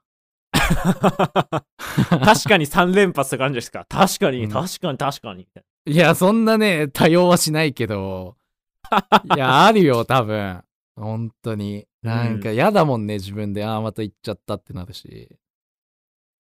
[2.25, 5.47] 確かに3連発って感じですか確かに、うん確かに確かに。
[5.87, 8.37] いや、そんなね、多用はしないけど。
[9.35, 10.63] いや、あるよ、多分。
[10.97, 11.87] 本当に。
[12.03, 13.65] なんか嫌だもんね、自分で。
[13.65, 15.37] ああ、また言っちゃったってなるし。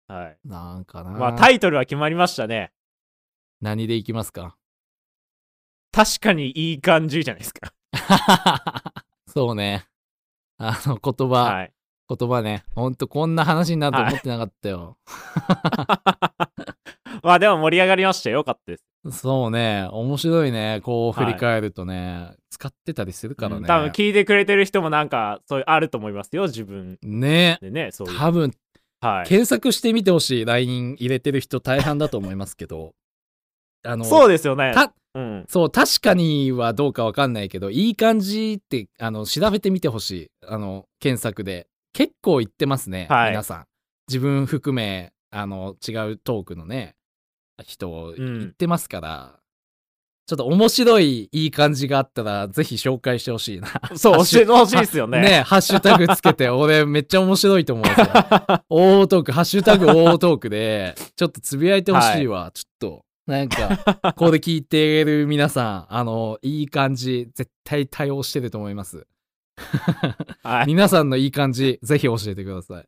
[0.07, 0.39] はい。
[0.45, 1.11] なんかな。
[1.11, 2.73] まあタイトルは決まりましたね。
[3.61, 4.57] 何でいきますか？
[5.93, 7.73] 確かにいい感じじゃないですか。
[9.27, 9.87] そうね。
[10.57, 11.73] あの言葉、はい。
[12.09, 12.65] 言葉ね。
[12.75, 14.97] ほんとこんな話になると思ってなかったよ。
[17.23, 18.39] まあでも盛り上がりましたよ。
[18.39, 19.21] よかったです。
[19.21, 19.89] そうね。
[19.93, 20.81] 面白いね。
[20.83, 22.35] こう振り返るとね。
[22.51, 23.61] 使ってたりするからね。
[23.61, 26.45] うん多分聞いてくれてる人もなんか、そういうあると思いますよ。
[26.45, 27.59] 自分ね。
[27.61, 28.19] でね、そういう。
[28.19, 28.53] 多分、
[29.01, 29.29] はい。
[29.29, 32.95] 検索してみてほしい LINE 入れてる人大半だと思いますけど。
[33.85, 34.73] あの、そうですよね。
[34.75, 35.45] たうん。
[35.49, 40.31] そう、確かにはどうかわかんないけど、いい感じって、あの、調べてみてほしい。
[40.47, 41.69] あの、検索で。
[41.93, 43.65] 結構言ってますね、はい皆さん。
[44.09, 46.95] 自分含め、あの、違うトークのね、
[47.65, 49.41] 人うん言ってますから、
[50.29, 53.69] ちょっと面白い、いい感じがあったら、ぜひ紹介してほしいな。
[53.97, 55.23] そう、教えてほしいですよね。
[55.23, 58.07] ねハッシュタグつけて、 俺めっちゃ面白いと思うんですよ。
[58.69, 62.51] 大トーク、ハッシュタグ大トークで、ちょっとつぶやいてほしいわ。
[62.53, 69.07] ちょっと、なんか、ここで聞いてる皆さん、あの、いい感じ、絶対対応してると思います。
[70.43, 70.67] はい。
[70.67, 72.87] 皆さんのいい感じ、ぜひ教えてください。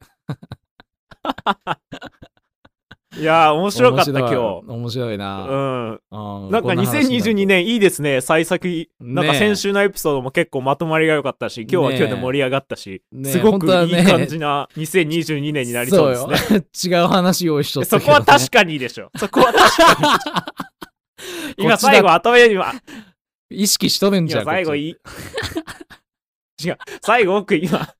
[3.18, 4.36] いやー、面白かった、今日。
[4.68, 5.42] 面白いな。
[5.42, 5.90] うん。
[5.90, 8.20] うんなんか2022年いいですね。
[8.20, 8.88] 幸先。
[9.00, 16.64] なんかね先週のエピソードも結構まとまりが良かったし、今日はね今日で盛り上がったし、ねすごくいねい感じな2022年になりそうですね。
[17.00, 18.04] 違う話用意しとったね。
[18.04, 19.10] こは確かにでしょ。
[19.16, 20.22] そこは確か
[21.58, 21.64] に。
[21.66, 22.74] 今最後頭には、
[23.50, 24.54] 意識しとるんじゃ今ん。
[24.54, 24.96] 最後いい。
[26.64, 26.78] 違う。
[27.02, 27.94] 最後僕今、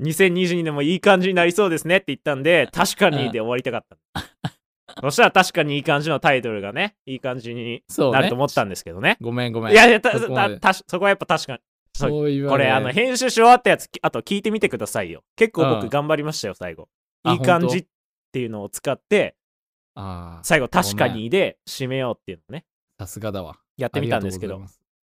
[0.00, 3.96] 2022年もいい感じになりそうですねって言ったんで、 確かにで終わりたかった。
[5.00, 8.34] そしたら確かにいい感じのタイトルがね、いい感じになると。
[8.34, 9.16] 思ったんですけどね。
[9.20, 9.72] ごめんごめん。
[9.72, 11.60] いやいや、たたたそこはやっぱ確かに。
[11.94, 15.24] そう言これ、あの、編集し終わったやつ、きあと聞いてみてくださいよ。
[15.36, 16.88] 結構うん僕頑張りましたよ、最後。
[17.22, 17.86] あいい感本じっ
[18.32, 19.34] ていうのを使って、
[20.42, 22.64] 最後確かにで締めようっていうのをね、
[22.98, 23.58] さすがだわ。
[23.76, 24.60] やってみたんですけど。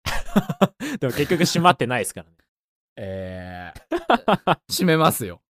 [1.00, 2.36] でも結局閉まってないですからね。
[2.96, 5.40] えー、 締めますよ。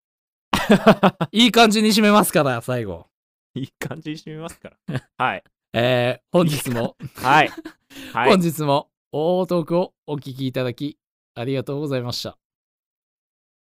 [1.32, 3.06] いい感じに締めますから、最後。
[3.54, 5.02] いい感じに締めますから。
[5.18, 5.44] はい。
[5.74, 7.50] えー、本日も、はい。
[8.12, 8.40] はい本。
[8.40, 10.98] 日も、大トークをお聞きいただき、
[11.34, 12.38] ありがとうございました。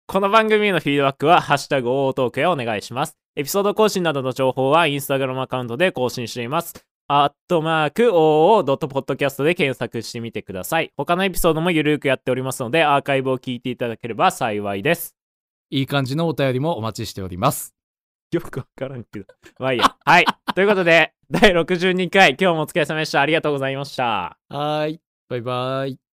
[0.06, 3.16] この番組へのフィードバックは、ハッシュタグオートークへお願いします。
[3.36, 6.89] エピソード更新などの情報は、インスタグラムアカウントで更新しています。
[7.12, 10.92] アットマーク OO.podcast で検索してみてください。
[10.96, 15.16] 他のエピソードもゆるーくやっておりますので、アーカイブを聞いていただければ幸いです。
[15.70, 17.74] いい感じのお便りもお待ちしております。
[18.30, 19.26] よくわからんけど。
[19.58, 19.96] まあいいや。
[20.06, 20.24] はい。
[20.54, 23.20] ということで、第62回、今日もお疲れ様でした。
[23.20, 24.38] ありがとうございました。
[24.48, 25.00] はーい。
[25.28, 26.09] バイバイ。